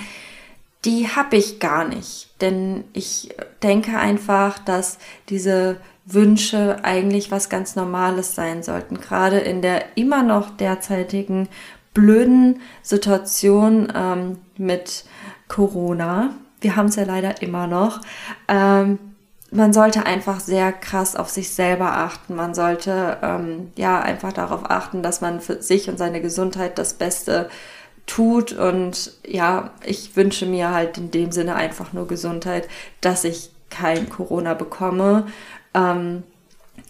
die 0.84 1.08
habe 1.08 1.36
ich 1.36 1.58
gar 1.58 1.88
nicht. 1.88 2.30
Denn 2.40 2.84
ich 2.92 3.30
denke 3.62 3.98
einfach, 3.98 4.58
dass 4.58 4.98
diese 5.28 5.78
Wünsche 6.10 6.84
eigentlich 6.84 7.30
was 7.30 7.48
ganz 7.48 7.76
Normales 7.76 8.34
sein 8.34 8.62
sollten. 8.62 9.00
Gerade 9.00 9.38
in 9.38 9.62
der 9.62 9.96
immer 9.96 10.22
noch 10.22 10.50
derzeitigen 10.56 11.48
blöden 11.94 12.60
Situation 12.82 13.92
ähm, 13.94 14.38
mit 14.56 15.04
Corona. 15.48 16.30
Wir 16.60 16.76
haben 16.76 16.86
es 16.86 16.96
ja 16.96 17.04
leider 17.04 17.42
immer 17.42 17.66
noch. 17.66 18.00
Ähm, 18.46 18.98
man 19.50 19.72
sollte 19.72 20.04
einfach 20.04 20.40
sehr 20.40 20.72
krass 20.72 21.16
auf 21.16 21.28
sich 21.28 21.50
selber 21.50 21.96
achten. 21.96 22.34
Man 22.34 22.54
sollte 22.54 23.18
ähm, 23.22 23.72
ja 23.76 24.00
einfach 24.00 24.32
darauf 24.32 24.70
achten, 24.70 25.02
dass 25.02 25.20
man 25.20 25.40
für 25.40 25.62
sich 25.62 25.88
und 25.88 25.98
seine 25.98 26.20
Gesundheit 26.20 26.78
das 26.78 26.94
Beste 26.94 27.48
tut. 28.06 28.52
Und 28.52 29.12
ja, 29.26 29.70
ich 29.84 30.16
wünsche 30.16 30.46
mir 30.46 30.70
halt 30.72 30.98
in 30.98 31.10
dem 31.10 31.32
Sinne 31.32 31.54
einfach 31.54 31.92
nur 31.92 32.06
Gesundheit, 32.06 32.68
dass 33.00 33.24
ich 33.24 33.50
kein 33.70 34.08
Corona 34.08 34.54
bekomme 34.54 35.26
ähm, 35.78 36.22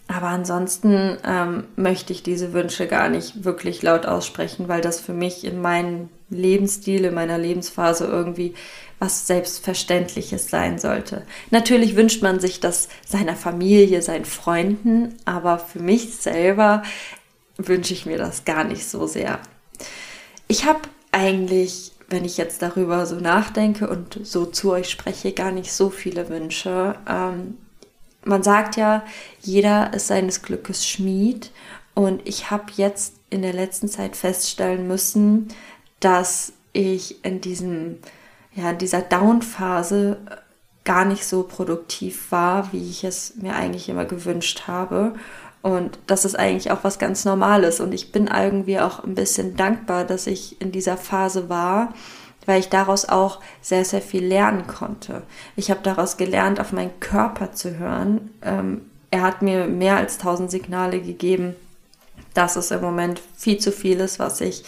aber 0.07 0.27
ansonsten 0.27 1.17
ähm, 1.23 1.65
möchte 1.75 2.13
ich 2.13 2.23
diese 2.23 2.51
Wünsche 2.51 2.87
gar 2.87 3.09
nicht 3.09 3.43
wirklich 3.43 3.83
laut 3.83 4.07
aussprechen, 4.07 4.67
weil 4.67 4.81
das 4.81 4.99
für 4.99 5.13
mich 5.13 5.45
in 5.45 5.61
meinem 5.61 6.09
Lebensstil, 6.31 7.05
in 7.05 7.13
meiner 7.13 7.37
Lebensphase 7.37 8.05
irgendwie 8.05 8.55
was 8.97 9.27
Selbstverständliches 9.27 10.49
sein 10.49 10.79
sollte. 10.79 11.23
Natürlich 11.51 11.95
wünscht 11.95 12.23
man 12.23 12.39
sich 12.39 12.59
das 12.59 12.89
seiner 13.05 13.35
Familie, 13.35 14.01
seinen 14.01 14.25
Freunden, 14.25 15.15
aber 15.25 15.59
für 15.59 15.79
mich 15.79 16.15
selber 16.15 16.83
wünsche 17.57 17.93
ich 17.93 18.05
mir 18.05 18.17
das 18.17 18.45
gar 18.45 18.63
nicht 18.63 18.87
so 18.89 19.05
sehr. 19.05 19.39
Ich 20.47 20.65
habe 20.65 20.79
eigentlich, 21.11 21.91
wenn 22.09 22.25
ich 22.25 22.37
jetzt 22.37 22.61
darüber 22.63 23.05
so 23.05 23.15
nachdenke 23.15 23.87
und 23.87 24.19
so 24.23 24.45
zu 24.47 24.71
euch 24.71 24.89
spreche, 24.89 25.33
gar 25.33 25.51
nicht 25.51 25.71
so 25.71 25.89
viele 25.91 26.29
Wünsche. 26.29 26.95
Ähm, 27.07 27.57
man 28.23 28.43
sagt 28.43 28.75
ja, 28.75 29.03
jeder 29.41 29.93
ist 29.93 30.07
seines 30.07 30.41
Glückes 30.41 30.87
Schmied. 30.87 31.51
Und 31.93 32.21
ich 32.27 32.51
habe 32.51 32.65
jetzt 32.75 33.15
in 33.29 33.41
der 33.41 33.53
letzten 33.53 33.87
Zeit 33.87 34.15
feststellen 34.15 34.87
müssen, 34.87 35.49
dass 35.99 36.53
ich 36.73 37.23
in 37.25 37.41
diesem, 37.41 37.97
ja, 38.53 38.71
in 38.71 38.77
dieser 38.77 39.01
Down-Phase 39.01 40.17
gar 40.85 41.05
nicht 41.05 41.25
so 41.25 41.43
produktiv 41.43 42.31
war, 42.31 42.71
wie 42.71 42.89
ich 42.89 43.03
es 43.03 43.35
mir 43.35 43.55
eigentlich 43.55 43.89
immer 43.89 44.05
gewünscht 44.05 44.63
habe. 44.67 45.13
Und 45.61 45.99
das 46.07 46.25
ist 46.25 46.35
eigentlich 46.39 46.71
auch 46.71 46.83
was 46.83 46.99
ganz 46.99 47.25
Normales. 47.25 47.79
Und 47.79 47.93
ich 47.93 48.11
bin 48.11 48.27
irgendwie 48.27 48.79
auch 48.79 49.03
ein 49.03 49.15
bisschen 49.15 49.55
dankbar, 49.55 50.05
dass 50.05 50.25
ich 50.25 50.61
in 50.61 50.71
dieser 50.71 50.97
Phase 50.97 51.49
war, 51.49 51.93
weil 52.45 52.59
ich 52.59 52.69
daraus 52.69 53.07
auch 53.07 53.39
sehr, 53.61 53.85
sehr 53.85 54.01
viel 54.01 54.25
lernen 54.25 54.67
konnte. 54.67 55.23
Ich 55.55 55.69
habe 55.69 55.81
daraus 55.83 56.17
gelernt, 56.17 56.59
auf 56.59 56.71
meinen 56.71 56.99
Körper 56.99 57.51
zu 57.53 57.77
hören. 57.77 58.31
Ähm, 58.41 58.81
er 59.11 59.21
hat 59.21 59.41
mir 59.41 59.67
mehr 59.67 59.97
als 59.97 60.17
tausend 60.17 60.51
Signale 60.51 61.01
gegeben, 61.01 61.55
dass 62.33 62.55
es 62.55 62.71
im 62.71 62.81
Moment 62.81 63.21
viel 63.35 63.57
zu 63.57 63.71
viel 63.71 63.99
ist, 63.99 64.19
was 64.19 64.41
ich 64.41 64.63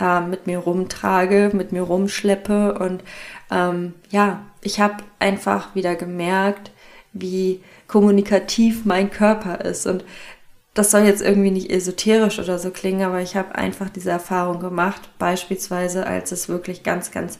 äh, 0.00 0.20
mit 0.20 0.46
mir 0.46 0.58
rumtrage, 0.58 1.50
mit 1.52 1.72
mir 1.72 1.82
rumschleppe. 1.82 2.78
Und 2.78 3.02
ähm, 3.50 3.94
ja, 4.10 4.42
ich 4.60 4.80
habe 4.80 5.04
einfach 5.18 5.74
wieder 5.74 5.94
gemerkt, 5.94 6.70
wie 7.12 7.62
kommunikativ 7.88 8.84
mein 8.84 9.10
Körper 9.10 9.60
ist. 9.62 9.86
Und 9.86 10.04
das 10.76 10.90
soll 10.90 11.02
jetzt 11.02 11.22
irgendwie 11.22 11.50
nicht 11.50 11.70
esoterisch 11.70 12.38
oder 12.38 12.58
so 12.58 12.70
klingen, 12.70 13.02
aber 13.02 13.20
ich 13.20 13.34
habe 13.34 13.54
einfach 13.54 13.88
diese 13.88 14.10
Erfahrung 14.10 14.60
gemacht, 14.60 15.08
beispielsweise 15.18 16.06
als 16.06 16.32
es 16.32 16.48
wirklich 16.48 16.82
ganz, 16.82 17.10
ganz 17.10 17.38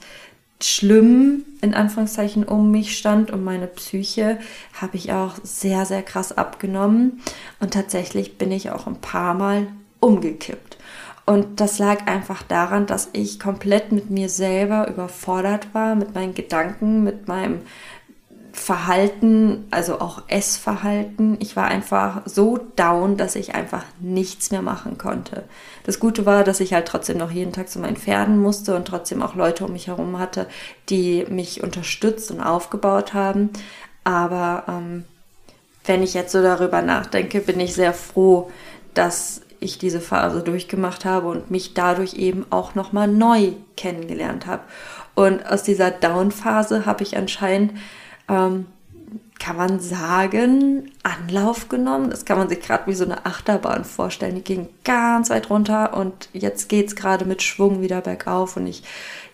schlimm 0.63 1.45
in 1.61 1.75
Anführungszeichen 1.75 2.45
um 2.45 2.71
mich 2.71 2.97
stand, 2.97 3.31
um 3.31 3.45
meine 3.45 3.67
Psyche, 3.67 4.39
habe 4.81 4.97
ich 4.97 5.13
auch 5.13 5.35
sehr, 5.43 5.85
sehr 5.85 6.03
krass 6.03 6.37
abgenommen 6.37 7.21
und 7.61 7.75
tatsächlich 7.75 8.39
bin 8.39 8.51
ich 8.51 8.71
auch 8.71 8.87
ein 8.87 9.01
paar 9.01 9.35
Mal 9.35 9.69
umgekippt. 10.01 10.79
Und 11.27 11.61
das 11.61 11.79
lag 11.81 12.07
einfach 12.07 12.43
daran, 12.45 12.87
dass 12.87 13.11
ich 13.13 13.41
komplett 13.41 13.91
mit 13.91 14.11
mir 14.11 14.29
selber 14.29 14.89
überfordert 14.89 15.75
war, 15.75 15.97
mit 15.97 16.15
meinen 16.15 16.35
Gedanken, 16.35 17.03
mit 17.03 17.27
meinem 17.27 17.63
Verhalten, 18.57 19.67
also 19.71 20.01
auch 20.01 20.23
Essverhalten. 20.29 21.37
Ich 21.41 21.57
war 21.57 21.67
einfach 21.67 22.23
so 22.25 22.59
down, 22.75 23.19
dass 23.19 23.37
ich 23.37 23.55
einfach 23.55 23.85
nichts 24.01 24.51
mehr 24.51 24.63
machen 24.63 24.97
konnte. 24.97 25.45
Das 25.85 26.01
Gute 26.01 26.25
war, 26.25 26.43
dass 26.43 26.61
ich 26.61 26.73
halt 26.73 26.89
trotzdem 26.89 27.19
noch 27.19 27.31
jeden 27.31 27.53
Tag 27.53 27.69
zu 27.69 27.79
meinen 27.79 27.99
Pferden 27.99 28.39
musste 28.39 28.75
und 28.75 28.89
trotzdem 28.89 29.23
auch 29.23 29.35
Leute 29.35 29.67
um 29.67 29.73
mich 29.73 29.89
herum 29.89 30.19
hatte, 30.19 30.47
die 30.89 31.27
mich 31.29 31.63
unterstützt 31.63 32.31
und 32.31 32.41
aufgebaut 32.41 33.13
haben. 33.13 33.51
Aber 34.05 34.65
ähm, 34.69 35.05
wenn 35.85 36.03
ich 36.03 36.15
jetzt 36.15 36.33
so 36.33 36.43
darüber 36.43 36.81
nachdenke, 36.81 37.41
bin 37.41 37.61
ich 37.61 37.75
sehr 37.75 37.93
froh, 37.93 38.51
dass 38.95 39.43
ich 39.61 39.79
diese 39.79 40.01
Phase 40.01 40.43
durchgemacht 40.43 41.05
habe 41.05 41.29
und 41.29 41.51
mich 41.51 41.75
dadurch 41.75 42.15
eben 42.15 42.47
auch 42.49 42.75
nochmal 42.75 43.07
neu 43.07 43.53
kennengelernt 43.77 44.47
habe. 44.47 44.63
Und 45.15 45.47
aus 45.47 45.63
dieser 45.63 45.91
Down-Phase 45.91 46.87
habe 46.87 47.03
ich 47.03 47.17
anscheinend 47.17 47.73
ähm, 48.29 48.67
kann 49.39 49.57
man 49.57 49.81
sagen, 49.81 50.91
Anlauf 51.03 51.69
genommen. 51.69 52.11
Das 52.11 52.25
kann 52.25 52.39
man 52.39 52.49
sich 52.49 52.61
gerade 52.61 52.87
wie 52.87 52.95
so 52.95 53.05
eine 53.05 53.27
Achterbahn 53.27 53.85
vorstellen. 53.85 54.35
Die 54.35 54.43
ging 54.43 54.69
ganz 54.85 55.31
weit 55.31 55.51
runter 55.51 55.97
und 55.97 56.29
jetzt 56.33 56.69
geht 56.69 56.89
es 56.89 56.97
gerade 56.97 57.25
mit 57.25 57.43
Schwung 57.43 57.83
wieder 57.83 58.01
bergauf. 58.01 58.57
Und 58.57 58.67
ich, 58.67 58.83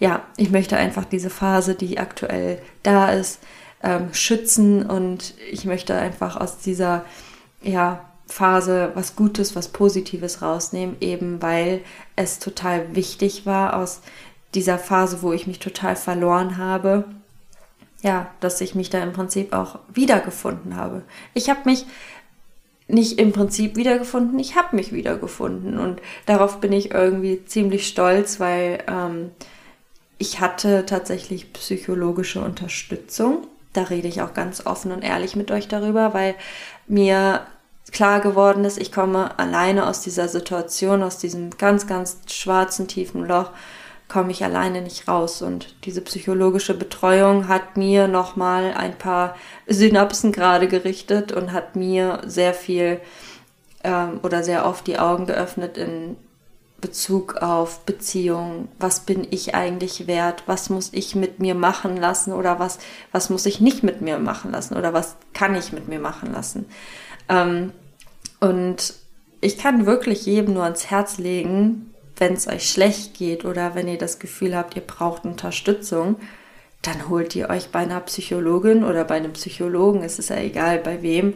ja, 0.00 0.22
ich 0.36 0.50
möchte 0.50 0.76
einfach 0.76 1.04
diese 1.04 1.30
Phase, 1.30 1.74
die 1.74 1.98
aktuell 1.98 2.60
da 2.82 3.10
ist, 3.10 3.40
ähm, 3.82 4.12
schützen 4.12 4.84
und 4.84 5.34
ich 5.50 5.64
möchte 5.64 5.94
einfach 5.94 6.36
aus 6.36 6.58
dieser, 6.58 7.04
ja, 7.62 8.04
Phase 8.26 8.92
was 8.94 9.14
Gutes, 9.14 9.54
was 9.56 9.68
Positives 9.68 10.40
rausnehmen, 10.40 10.96
eben 11.00 11.42
weil 11.42 11.80
es 12.16 12.38
total 12.38 12.94
wichtig 12.96 13.44
war 13.44 13.76
aus 13.76 14.00
dieser 14.54 14.78
Phase, 14.78 15.22
wo 15.22 15.32
ich 15.32 15.46
mich 15.46 15.58
total 15.58 15.96
verloren 15.96 16.56
habe 16.56 17.04
ja, 18.02 18.30
dass 18.40 18.60
ich 18.60 18.74
mich 18.74 18.90
da 18.90 19.02
im 19.02 19.12
Prinzip 19.12 19.52
auch 19.52 19.78
wiedergefunden 19.92 20.76
habe. 20.76 21.02
Ich 21.34 21.48
habe 21.48 21.60
mich 21.64 21.86
nicht 22.88 23.18
im 23.18 23.32
Prinzip 23.32 23.76
wiedergefunden, 23.76 24.38
ich 24.38 24.56
habe 24.56 24.76
mich 24.76 24.92
wiedergefunden 24.92 25.78
und 25.78 26.02
darauf 26.26 26.60
bin 26.60 26.72
ich 26.72 26.90
irgendwie 26.90 27.44
ziemlich 27.46 27.86
stolz, 27.86 28.40
weil 28.40 28.82
ähm, 28.88 29.30
ich 30.18 30.40
hatte 30.40 30.84
tatsächlich 30.84 31.52
psychologische 31.52 32.40
Unterstützung. 32.40 33.46
Da 33.72 33.84
rede 33.84 34.08
ich 34.08 34.20
auch 34.20 34.34
ganz 34.34 34.66
offen 34.66 34.92
und 34.92 35.02
ehrlich 35.02 35.36
mit 35.36 35.50
euch 35.50 35.68
darüber, 35.68 36.12
weil 36.12 36.34
mir 36.86 37.46
klar 37.92 38.20
geworden 38.20 38.64
ist, 38.64 38.78
ich 38.78 38.92
komme 38.92 39.38
alleine 39.38 39.86
aus 39.86 40.00
dieser 40.00 40.28
Situation, 40.28 41.02
aus 41.02 41.18
diesem 41.18 41.50
ganz, 41.56 41.86
ganz 41.86 42.18
schwarzen, 42.28 42.88
tiefen 42.88 43.26
Loch 43.26 43.50
komme 44.12 44.30
ich 44.30 44.44
alleine 44.44 44.82
nicht 44.82 45.08
raus. 45.08 45.40
Und 45.40 45.74
diese 45.84 46.02
psychologische 46.02 46.74
Betreuung 46.74 47.48
hat 47.48 47.78
mir 47.78 48.08
nochmal 48.08 48.74
ein 48.74 48.96
paar 48.98 49.36
Synapsen 49.66 50.32
gerade 50.32 50.68
gerichtet 50.68 51.32
und 51.32 51.52
hat 51.52 51.76
mir 51.76 52.20
sehr 52.26 52.52
viel 52.52 53.00
ähm, 53.82 54.20
oder 54.22 54.42
sehr 54.42 54.66
oft 54.66 54.86
die 54.86 54.98
Augen 54.98 55.24
geöffnet 55.24 55.78
in 55.78 56.16
Bezug 56.82 57.36
auf 57.36 57.86
Beziehung. 57.86 58.68
Was 58.78 59.00
bin 59.00 59.26
ich 59.30 59.54
eigentlich 59.54 60.06
wert? 60.06 60.42
Was 60.44 60.68
muss 60.68 60.90
ich 60.92 61.14
mit 61.14 61.38
mir 61.38 61.54
machen 61.54 61.96
lassen? 61.96 62.34
Oder 62.34 62.58
was, 62.58 62.78
was 63.12 63.30
muss 63.30 63.46
ich 63.46 63.62
nicht 63.62 63.82
mit 63.82 64.02
mir 64.02 64.18
machen 64.18 64.52
lassen? 64.52 64.76
Oder 64.76 64.92
was 64.92 65.16
kann 65.32 65.54
ich 65.54 65.72
mit 65.72 65.88
mir 65.88 66.00
machen 66.00 66.34
lassen? 66.34 66.66
Ähm, 67.30 67.72
und 68.40 68.92
ich 69.40 69.56
kann 69.56 69.86
wirklich 69.86 70.26
jedem 70.26 70.52
nur 70.52 70.64
ans 70.64 70.90
Herz 70.90 71.16
legen, 71.16 71.91
wenn 72.22 72.34
es 72.34 72.46
euch 72.46 72.70
schlecht 72.70 73.14
geht 73.14 73.44
oder 73.44 73.74
wenn 73.74 73.88
ihr 73.88 73.98
das 73.98 74.20
Gefühl 74.20 74.56
habt, 74.56 74.76
ihr 74.76 74.82
braucht 74.82 75.24
Unterstützung, 75.24 76.20
dann 76.80 77.08
holt 77.08 77.34
ihr 77.34 77.50
euch 77.50 77.70
bei 77.70 77.80
einer 77.80 77.98
Psychologin 77.98 78.84
oder 78.84 79.02
bei 79.02 79.16
einem 79.16 79.32
Psychologen, 79.32 80.04
es 80.04 80.20
ist 80.20 80.30
ja 80.30 80.36
egal 80.36 80.78
bei 80.78 81.02
wem. 81.02 81.34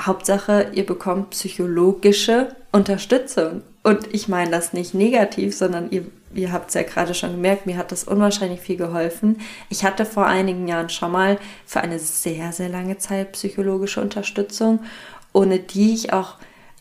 Hauptsache, 0.00 0.70
ihr 0.72 0.84
bekommt 0.84 1.30
psychologische 1.30 2.56
Unterstützung. 2.72 3.62
Und 3.84 4.12
ich 4.12 4.26
meine 4.26 4.50
das 4.50 4.72
nicht 4.72 4.94
negativ, 4.94 5.56
sondern 5.56 5.92
ihr, 5.92 6.04
ihr 6.34 6.50
habt 6.50 6.70
es 6.70 6.74
ja 6.74 6.82
gerade 6.82 7.14
schon 7.14 7.30
gemerkt, 7.30 7.66
mir 7.66 7.76
hat 7.76 7.92
das 7.92 8.02
unwahrscheinlich 8.02 8.58
viel 8.58 8.76
geholfen. 8.76 9.40
Ich 9.70 9.84
hatte 9.84 10.04
vor 10.04 10.26
einigen 10.26 10.66
Jahren 10.66 10.88
schon 10.88 11.12
mal 11.12 11.38
für 11.66 11.82
eine 11.82 12.00
sehr, 12.00 12.50
sehr 12.50 12.68
lange 12.68 12.98
Zeit 12.98 13.30
psychologische 13.30 14.00
Unterstützung, 14.00 14.80
ohne 15.32 15.60
die 15.60 15.94
ich 15.94 16.12
auch 16.12 16.34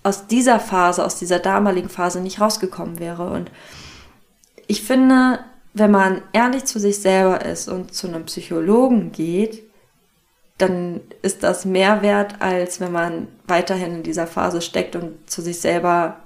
aus 0.06 0.28
dieser 0.28 0.60
Phase, 0.60 1.04
aus 1.04 1.18
dieser 1.18 1.40
damaligen 1.40 1.90
Phase 1.90 2.22
nicht 2.22 2.40
rausgekommen 2.40 3.00
wäre. 3.00 3.28
Und 3.28 3.50
ich 4.68 4.84
finde, 4.84 5.40
wenn 5.74 5.90
man 5.90 6.22
ehrlich 6.32 6.66
zu 6.66 6.80
sich 6.80 7.02
selber 7.02 7.44
ist 7.44 7.68
und 7.68 7.94
zu 7.94 8.08
einem 8.08 8.26
Psychologen 8.26 9.12
geht, 9.12 9.64
dann 10.60 11.02
ist 11.24 11.42
das 11.42 11.66
mehr 11.66 12.04
wert, 12.04 12.36
als 12.40 12.80
wenn 12.80 12.92
man 12.92 13.28
weiterhin 13.48 13.96
in 13.96 14.04
dieser 14.04 14.28
Phase 14.28 14.62
steckt 14.62 14.96
und 14.96 15.30
zu 15.30 15.42
sich 15.42 15.60
selber 15.60 16.18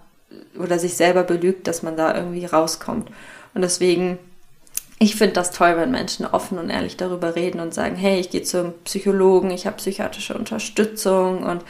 oder 0.60 0.78
sich 0.78 0.96
selber 0.98 1.24
belügt, 1.24 1.66
dass 1.66 1.82
man 1.82 1.96
da 1.96 2.14
irgendwie 2.14 2.46
rauskommt. 2.46 3.10
Und 3.54 3.62
deswegen, 3.62 4.20
ich 5.00 5.16
finde 5.16 5.36
das 5.36 5.52
toll, 5.52 5.78
wenn 5.78 5.90
Menschen 5.90 6.26
offen 6.26 6.60
und 6.60 6.70
ehrlich 6.70 6.98
darüber 6.98 7.36
reden 7.36 7.62
und 7.62 7.74
sagen, 7.74 7.96
hey, 7.96 8.20
ich 8.20 8.30
gehe 8.30 8.44
zum 8.44 8.74
Psychologen, 8.84 9.52
ich 9.52 9.66
habe 9.66 9.78
psychiatrische 9.78 10.38
Unterstützung 10.38 11.44
und 11.44 11.64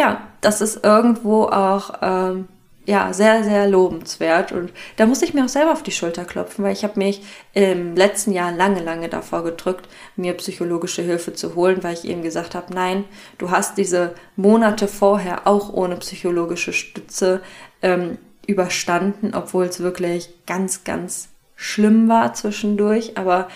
ja, 0.00 0.22
das 0.40 0.62
ist 0.62 0.82
irgendwo 0.82 1.44
auch 1.44 1.92
ähm, 2.00 2.48
ja, 2.86 3.12
sehr, 3.12 3.44
sehr 3.44 3.68
lobenswert. 3.68 4.50
Und 4.50 4.72
da 4.96 5.04
muss 5.04 5.20
ich 5.20 5.34
mir 5.34 5.44
auch 5.44 5.48
selber 5.50 5.72
auf 5.72 5.82
die 5.82 5.92
Schulter 5.92 6.24
klopfen, 6.24 6.64
weil 6.64 6.72
ich 6.72 6.84
habe 6.84 6.98
mich 6.98 7.22
im 7.52 7.94
letzten 7.94 8.32
Jahr 8.32 8.50
lange, 8.50 8.82
lange 8.82 9.10
davor 9.10 9.44
gedrückt, 9.44 9.88
mir 10.16 10.32
psychologische 10.34 11.02
Hilfe 11.02 11.34
zu 11.34 11.54
holen, 11.54 11.84
weil 11.84 11.92
ich 11.92 12.06
eben 12.06 12.22
gesagt 12.22 12.54
habe, 12.54 12.72
nein, 12.72 13.04
du 13.36 13.50
hast 13.50 13.76
diese 13.76 14.14
Monate 14.36 14.88
vorher 14.88 15.46
auch 15.46 15.70
ohne 15.70 15.96
psychologische 15.96 16.72
Stütze 16.72 17.42
ähm, 17.82 18.16
überstanden, 18.46 19.34
obwohl 19.34 19.66
es 19.66 19.80
wirklich 19.80 20.30
ganz, 20.46 20.82
ganz 20.84 21.28
schlimm 21.56 22.08
war 22.08 22.32
zwischendurch. 22.32 23.18
Aber 23.18 23.48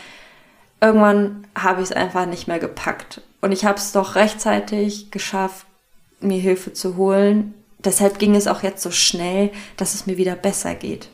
irgendwann 0.82 1.46
habe 1.58 1.80
ich 1.80 1.88
es 1.88 1.96
einfach 1.96 2.26
nicht 2.26 2.48
mehr 2.48 2.58
gepackt. 2.58 3.22
Und 3.40 3.52
ich 3.52 3.64
habe 3.64 3.78
es 3.78 3.92
doch 3.92 4.14
rechtzeitig 4.14 5.10
geschafft, 5.10 5.66
mir 6.24 6.40
Hilfe 6.40 6.72
zu 6.72 6.96
holen 6.96 7.54
deshalb 7.84 8.18
ging 8.18 8.34
es 8.34 8.46
auch 8.46 8.62
jetzt 8.62 8.82
so 8.82 8.90
schnell, 8.90 9.50
dass 9.76 9.94
es 9.94 10.06
mir 10.06 10.16
wieder 10.16 10.34
besser 10.34 10.74
geht. 10.74 11.08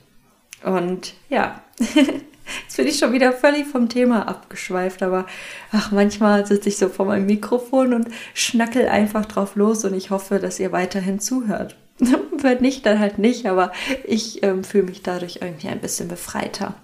Und 0.64 1.14
ja, 1.28 1.62
jetzt 1.78 2.76
bin 2.76 2.86
ich 2.86 2.98
schon 2.98 3.12
wieder 3.12 3.32
völlig 3.32 3.66
vom 3.66 3.88
Thema 3.88 4.28
abgeschweift, 4.28 5.02
aber 5.02 5.26
ach, 5.72 5.90
manchmal 5.92 6.46
sitze 6.46 6.68
ich 6.68 6.76
so 6.76 6.88
vor 6.88 7.06
meinem 7.06 7.26
Mikrofon 7.26 7.94
und 7.94 8.08
schnackel 8.34 8.88
einfach 8.88 9.26
drauf 9.26 9.56
los 9.56 9.84
und 9.84 9.94
ich 9.94 10.10
hoffe, 10.10 10.38
dass 10.38 10.60
ihr 10.60 10.72
weiterhin 10.72 11.20
zuhört. 11.20 11.76
Wenn 12.38 12.60
nicht, 12.60 12.86
dann 12.86 12.98
halt 12.98 13.18
nicht, 13.18 13.46
aber 13.46 13.72
ich 14.04 14.42
ähm, 14.42 14.64
fühle 14.64 14.84
mich 14.84 15.02
dadurch 15.02 15.40
irgendwie 15.42 15.68
ein 15.68 15.80
bisschen 15.80 16.08
befreiter. 16.08 16.74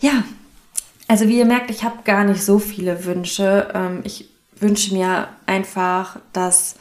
Ja, 0.00 0.24
also 1.08 1.26
wie 1.28 1.38
ihr 1.38 1.44
merkt, 1.44 1.70
ich 1.70 1.82
habe 1.82 2.04
gar 2.04 2.24
nicht 2.24 2.42
so 2.44 2.60
viele 2.60 3.04
Wünsche. 3.04 3.68
Ähm, 3.74 4.00
ich 4.04 4.28
wünsche 4.60 4.94
mir 4.94 5.28
einfach, 5.46 6.20
dass 6.32 6.76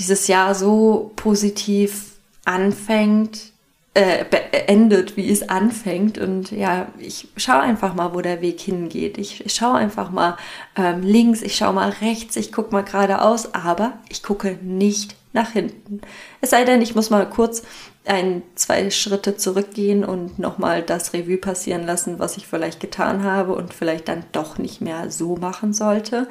dieses 0.00 0.28
Jahr 0.28 0.54
so 0.54 1.12
positiv 1.14 2.12
anfängt, 2.46 3.52
äh, 3.92 4.24
beendet, 4.24 5.16
wie 5.16 5.30
es 5.30 5.48
anfängt. 5.48 6.16
Und 6.16 6.50
ja, 6.52 6.88
ich 6.98 7.28
schaue 7.36 7.60
einfach 7.60 7.94
mal, 7.94 8.14
wo 8.14 8.22
der 8.22 8.40
Weg 8.40 8.60
hingeht. 8.60 9.18
Ich, 9.18 9.44
ich 9.44 9.54
schaue 9.54 9.74
einfach 9.74 10.10
mal 10.10 10.36
ähm, 10.74 11.02
links, 11.02 11.42
ich 11.42 11.54
schaue 11.54 11.74
mal 11.74 11.90
rechts, 12.00 12.36
ich 12.36 12.50
gucke 12.50 12.72
mal 12.72 12.82
geradeaus, 12.82 13.54
aber 13.54 13.92
ich 14.08 14.22
gucke 14.22 14.58
nicht 14.62 15.16
nach 15.32 15.50
hinten. 15.50 16.00
Es 16.40 16.50
sei 16.50 16.64
denn, 16.64 16.80
ich 16.80 16.94
muss 16.94 17.10
mal 17.10 17.28
kurz 17.28 17.62
ein, 18.06 18.42
zwei 18.54 18.90
Schritte 18.90 19.36
zurückgehen 19.36 20.04
und 20.04 20.38
nochmal 20.38 20.82
das 20.82 21.12
Revue 21.12 21.36
passieren 21.36 21.84
lassen, 21.84 22.18
was 22.18 22.38
ich 22.38 22.46
vielleicht 22.46 22.80
getan 22.80 23.22
habe 23.22 23.54
und 23.54 23.74
vielleicht 23.74 24.08
dann 24.08 24.24
doch 24.32 24.56
nicht 24.56 24.80
mehr 24.80 25.10
so 25.10 25.36
machen 25.36 25.74
sollte. 25.74 26.26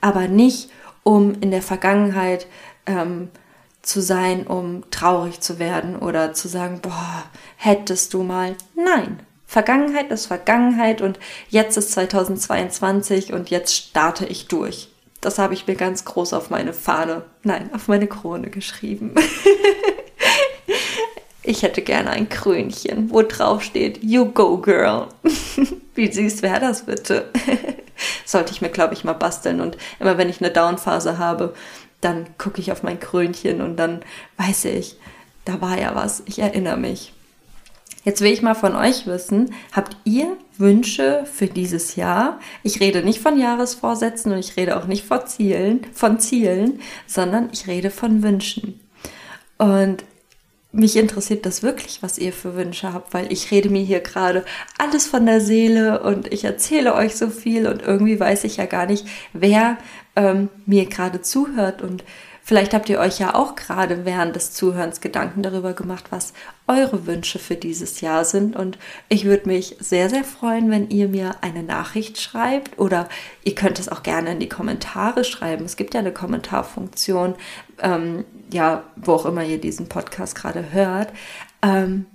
Aber 0.00 0.26
nicht, 0.28 0.70
um 1.04 1.34
in 1.40 1.50
der 1.50 1.62
Vergangenheit 1.62 2.46
ähm, 2.86 3.30
zu 3.82 4.00
sein, 4.00 4.46
um 4.46 4.84
traurig 4.90 5.40
zu 5.40 5.58
werden 5.58 5.96
oder 5.96 6.32
zu 6.32 6.48
sagen, 6.48 6.80
boah, 6.80 7.24
hättest 7.56 8.14
du 8.14 8.22
mal. 8.22 8.54
Nein, 8.74 9.20
Vergangenheit 9.46 10.10
ist 10.10 10.26
Vergangenheit 10.26 11.02
und 11.02 11.18
jetzt 11.50 11.76
ist 11.76 11.92
2022 11.92 13.32
und 13.32 13.50
jetzt 13.50 13.74
starte 13.74 14.24
ich 14.24 14.48
durch. 14.48 14.88
Das 15.20 15.38
habe 15.38 15.54
ich 15.54 15.66
mir 15.66 15.74
ganz 15.74 16.04
groß 16.04 16.32
auf 16.32 16.50
meine 16.50 16.72
Fahne, 16.72 17.24
nein, 17.42 17.70
auf 17.74 17.86
meine 17.86 18.06
Krone 18.06 18.50
geschrieben. 18.50 19.14
ich 21.42 21.62
hätte 21.62 21.82
gerne 21.82 22.10
ein 22.10 22.28
Krönchen, 22.28 23.10
wo 23.10 23.22
drauf 23.22 23.62
steht, 23.62 24.02
You 24.02 24.26
go, 24.26 24.58
girl. 24.58 25.08
Wie 25.94 26.10
süß 26.10 26.42
wäre 26.42 26.58
das 26.58 26.86
bitte? 26.86 27.30
Sollte 28.24 28.52
ich 28.52 28.62
mir, 28.62 28.70
glaube 28.70 28.94
ich, 28.94 29.04
mal 29.04 29.12
basteln 29.12 29.60
und 29.60 29.76
immer 30.00 30.18
wenn 30.18 30.30
ich 30.30 30.40
eine 30.40 30.50
Downphase 30.50 31.18
habe, 31.18 31.54
dann 32.02 32.26
gucke 32.36 32.60
ich 32.60 32.70
auf 32.70 32.82
mein 32.82 33.00
Krönchen 33.00 33.62
und 33.62 33.76
dann 33.76 34.02
weiß 34.36 34.66
ich, 34.66 34.96
da 35.46 35.60
war 35.60 35.78
ja 35.78 35.94
was, 35.94 36.22
ich 36.26 36.38
erinnere 36.38 36.76
mich. 36.76 37.14
Jetzt 38.04 38.20
will 38.20 38.32
ich 38.32 38.42
mal 38.42 38.54
von 38.54 38.74
euch 38.74 39.06
wissen, 39.06 39.54
habt 39.70 39.96
ihr 40.04 40.36
Wünsche 40.58 41.24
für 41.32 41.46
dieses 41.46 41.94
Jahr? 41.94 42.40
Ich 42.64 42.80
rede 42.80 43.04
nicht 43.04 43.20
von 43.20 43.38
Jahresvorsätzen 43.38 44.32
und 44.32 44.38
ich 44.38 44.56
rede 44.56 44.76
auch 44.76 44.86
nicht 44.86 45.04
von 45.04 45.26
Zielen, 45.26 45.86
von 45.92 46.18
Zielen, 46.18 46.80
sondern 47.06 47.48
ich 47.52 47.68
rede 47.68 47.90
von 47.90 48.22
Wünschen. 48.24 48.80
Und 49.56 50.04
mich 50.72 50.96
interessiert 50.96 51.46
das 51.46 51.62
wirklich, 51.62 52.02
was 52.02 52.18
ihr 52.18 52.32
für 52.32 52.56
Wünsche 52.56 52.92
habt, 52.92 53.14
weil 53.14 53.30
ich 53.30 53.50
rede 53.50 53.68
mir 53.68 53.82
hier 53.82 54.00
gerade 54.00 54.44
alles 54.78 55.06
von 55.06 55.26
der 55.26 55.40
Seele 55.40 56.02
und 56.02 56.32
ich 56.32 56.44
erzähle 56.44 56.94
euch 56.94 57.14
so 57.14 57.28
viel 57.28 57.68
und 57.68 57.82
irgendwie 57.82 58.18
weiß 58.18 58.44
ich 58.44 58.56
ja 58.56 58.64
gar 58.64 58.86
nicht, 58.86 59.06
wer 59.34 59.76
ähm, 60.16 60.48
mir 60.66 60.86
gerade 60.86 61.22
zuhört 61.22 61.82
und 61.82 62.04
vielleicht 62.42 62.74
habt 62.74 62.88
ihr 62.88 62.98
euch 62.98 63.18
ja 63.18 63.34
auch 63.34 63.54
gerade 63.54 64.04
während 64.04 64.34
des 64.36 64.52
Zuhörens 64.52 65.00
Gedanken 65.00 65.42
darüber 65.42 65.72
gemacht, 65.72 66.06
was 66.10 66.32
eure 66.66 67.06
Wünsche 67.06 67.38
für 67.38 67.56
dieses 67.56 68.00
Jahr 68.00 68.24
sind 68.24 68.56
und 68.56 68.78
ich 69.08 69.24
würde 69.24 69.48
mich 69.48 69.76
sehr, 69.80 70.10
sehr 70.10 70.24
freuen, 70.24 70.70
wenn 70.70 70.90
ihr 70.90 71.08
mir 71.08 71.36
eine 71.40 71.62
Nachricht 71.62 72.20
schreibt 72.20 72.78
oder 72.78 73.08
ihr 73.44 73.54
könnt 73.54 73.78
es 73.78 73.88
auch 73.88 74.02
gerne 74.02 74.32
in 74.32 74.40
die 74.40 74.48
Kommentare 74.48 75.24
schreiben. 75.24 75.64
Es 75.64 75.76
gibt 75.76 75.94
ja 75.94 76.00
eine 76.00 76.12
Kommentarfunktion 76.12 77.34
ähm, 77.80 78.24
ja, 78.52 78.84
wo 78.96 79.14
auch 79.14 79.26
immer 79.26 79.44
ihr 79.44 79.60
diesen 79.60 79.88
Podcast 79.88 80.34
gerade 80.34 80.72
hört. 80.72 81.12
Ähm, 81.62 82.06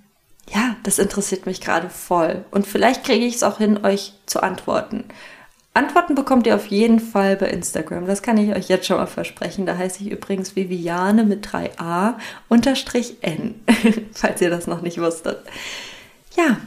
ja, 0.49 0.75
das 0.83 0.99
interessiert 0.99 1.45
mich 1.45 1.59
gerade 1.61 1.89
voll. 1.89 2.45
Und 2.51 2.65
vielleicht 2.65 3.03
kriege 3.03 3.25
ich 3.25 3.35
es 3.35 3.43
auch 3.43 3.57
hin, 3.57 3.83
euch 3.83 4.13
zu 4.25 4.41
antworten. 4.41 5.05
Antworten 5.77 6.15
bekommt 6.15 6.47
ihr 6.47 6.55
auf 6.55 6.67
jeden 6.67 6.99
Fall 6.99 7.35
bei 7.35 7.47
Instagram. 7.49 8.07
Das 8.07 8.21
kann 8.21 8.37
ich 8.37 8.55
euch 8.55 8.67
jetzt 8.67 8.87
schon 8.87 8.97
mal 8.97 9.05
versprechen. 9.05 9.65
Da 9.65 9.77
heiße 9.77 10.03
ich 10.03 10.11
übrigens 10.11 10.55
Viviane 10.55 11.23
mit 11.23 11.47
3a 11.47 12.15
unterstrich 12.49 13.17
n, 13.21 13.55
falls 14.11 14.41
ihr 14.41 14.49
das 14.49 14.67
noch 14.67 14.81
nicht 14.81 14.99
wusstet. 14.99 15.39
Ja, 16.35 16.57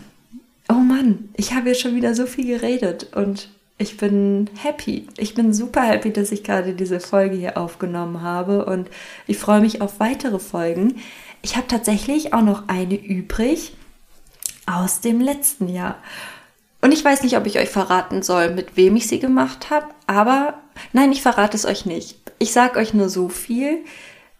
oh 0.68 0.75
Mann, 0.75 1.29
ich 1.37 1.53
habe 1.53 1.68
jetzt 1.68 1.81
schon 1.81 1.96
wieder 1.96 2.14
so 2.14 2.27
viel 2.27 2.46
geredet 2.46 3.09
und 3.14 3.51
ich 3.79 3.96
bin 3.96 4.49
happy. 4.62 5.07
Ich 5.16 5.35
bin 5.35 5.53
super 5.53 5.83
happy, 5.83 6.12
dass 6.12 6.33
ich 6.33 6.44
gerade 6.44 6.75
diese 6.75 7.01
Folge 7.01 7.35
hier 7.35 7.57
aufgenommen 7.57 8.23
habe 8.23 8.64
und 8.64 8.88
ich 9.27 9.38
freue 9.38 9.61
mich 9.61 9.81
auf 9.81 9.99
weitere 9.99 10.38
Folgen. 10.38 11.01
Ich 11.42 11.57
habe 11.57 11.66
tatsächlich 11.66 12.33
auch 12.33 12.42
noch 12.42 12.68
eine 12.68 12.94
übrig 12.94 13.73
aus 14.66 15.01
dem 15.01 15.20
letzten 15.20 15.68
Jahr. 15.68 15.96
Und 16.80 16.92
ich 16.92 17.04
weiß 17.04 17.22
nicht, 17.22 17.36
ob 17.36 17.46
ich 17.46 17.58
euch 17.58 17.68
verraten 17.68 18.22
soll, 18.22 18.50
mit 18.50 18.76
wem 18.76 18.96
ich 18.96 19.06
sie 19.06 19.18
gemacht 19.18 19.70
habe, 19.70 19.86
aber 20.06 20.54
nein, 20.92 21.12
ich 21.12 21.22
verrate 21.22 21.56
es 21.56 21.66
euch 21.66 21.84
nicht. 21.84 22.16
Ich 22.38 22.52
sage 22.52 22.78
euch 22.78 22.94
nur 22.94 23.08
so 23.08 23.28
viel. 23.28 23.84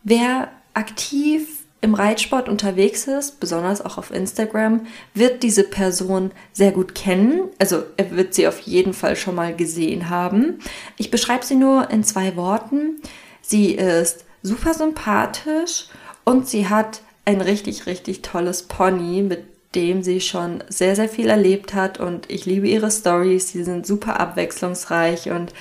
Wer 0.03 0.49
aktiv 0.73 1.61
im 1.83 1.95
Reitsport 1.95 2.49
unterwegs 2.49 3.07
ist, 3.07 3.41
besonders 3.41 3.85
auch 3.85 3.97
auf 3.99 4.11
Instagram, 4.11 4.87
wird 5.15 5.43
diese 5.43 5.65
Person 5.65 6.31
sehr 6.53 6.73
gut 6.73 6.95
kennen. 6.95 7.49
Also 7.59 7.85
er 7.97 8.11
wird 8.11 8.35
sie 8.35 8.49
auf 8.49 8.61
jeden 8.61 8.93
Fall 8.93 9.17
schon 9.17 9.35
mal 9.35 9.55
gesehen 9.55 10.11
haben. 10.11 10.59
Ich 10.97 11.11
beschreibe 11.11 11.45
sie 11.45 11.57
nur 11.57 11.91
in 11.91 12.05
zwei 12.05 12.37
Worten. 12.37 13.01
Sie 13.41 13.73
ist 13.73 14.25
super 14.43 14.75
sympathisch 14.75 15.87
und 16.25 16.49
sie 16.49 16.69
hat 16.69 17.01
ein 17.25 17.41
richtig, 17.41 17.87
richtig 17.87 18.23
tolles 18.23 18.63
Pony, 18.65 19.23
mit 19.23 19.45
dem 19.75 20.03
sie 20.03 20.21
schon 20.21 20.65
sehr, 20.69 20.97
sehr 20.97 21.09
viel 21.09 21.29
erlebt 21.29 21.75
hat 21.75 22.01
und 22.01 22.31
ich 22.31 22.45
liebe 22.47 22.69
ihre 22.69 22.91
Stories, 22.91 23.51
sie 23.51 23.63
sind 23.63 23.87
super 23.87 24.19
abwechslungsreich 24.19 25.31
und 25.31 25.53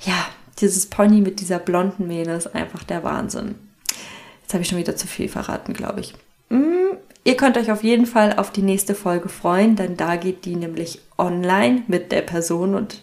ja, 0.00 0.26
dieses 0.60 0.86
Pony 0.86 1.20
mit 1.20 1.40
dieser 1.40 1.58
blonden 1.58 2.06
Mähne 2.06 2.34
ist 2.34 2.54
einfach 2.54 2.84
der 2.84 3.04
Wahnsinn. 3.04 3.54
Jetzt 4.42 4.54
habe 4.54 4.62
ich 4.62 4.68
schon 4.68 4.78
wieder 4.78 4.96
zu 4.96 5.06
viel 5.06 5.28
verraten, 5.28 5.74
glaube 5.74 6.00
ich. 6.00 6.14
Mm, 6.48 6.96
ihr 7.24 7.36
könnt 7.36 7.56
euch 7.56 7.70
auf 7.70 7.84
jeden 7.84 8.06
Fall 8.06 8.34
auf 8.36 8.50
die 8.50 8.62
nächste 8.62 8.94
Folge 8.94 9.28
freuen, 9.28 9.76
denn 9.76 9.96
da 9.96 10.16
geht 10.16 10.44
die 10.44 10.56
nämlich 10.56 11.00
online 11.18 11.82
mit 11.86 12.12
der 12.12 12.22
Person 12.22 12.74
und 12.74 13.02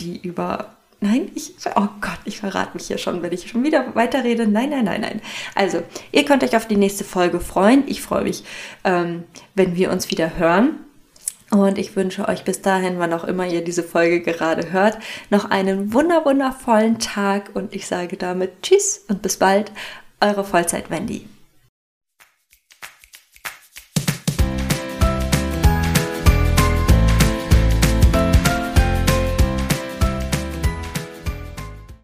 die 0.00 0.18
über 0.18 0.74
Nein, 1.04 1.30
ich, 1.34 1.52
oh 1.76 1.88
Gott, 2.00 2.18
ich 2.24 2.38
verrate 2.38 2.70
mich 2.72 2.86
hier 2.86 2.96
schon, 2.96 3.20
wenn 3.20 3.30
ich 3.30 3.50
schon 3.50 3.62
wieder 3.62 3.94
weiterrede. 3.94 4.46
Nein, 4.46 4.70
nein, 4.70 4.86
nein, 4.86 5.02
nein. 5.02 5.20
Also, 5.54 5.82
ihr 6.12 6.24
könnt 6.24 6.42
euch 6.42 6.56
auf 6.56 6.66
die 6.66 6.78
nächste 6.78 7.04
Folge 7.04 7.40
freuen. 7.40 7.84
Ich 7.86 8.00
freue 8.00 8.22
mich, 8.22 8.42
ähm, 8.84 9.24
wenn 9.54 9.76
wir 9.76 9.90
uns 9.90 10.10
wieder 10.10 10.38
hören. 10.38 10.78
Und 11.50 11.76
ich 11.76 11.94
wünsche 11.94 12.26
euch 12.26 12.44
bis 12.44 12.62
dahin, 12.62 12.98
wann 12.98 13.12
auch 13.12 13.24
immer 13.24 13.46
ihr 13.46 13.62
diese 13.62 13.82
Folge 13.82 14.22
gerade 14.22 14.72
hört, 14.72 14.96
noch 15.28 15.50
einen 15.50 15.92
wunder 15.92 16.24
wundervollen 16.24 16.98
Tag. 16.98 17.50
Und 17.52 17.74
ich 17.74 17.86
sage 17.86 18.16
damit 18.16 18.62
Tschüss 18.62 19.04
und 19.06 19.20
bis 19.20 19.36
bald, 19.36 19.72
eure 20.22 20.42
Vollzeit 20.42 20.88
Wendy. 20.88 21.28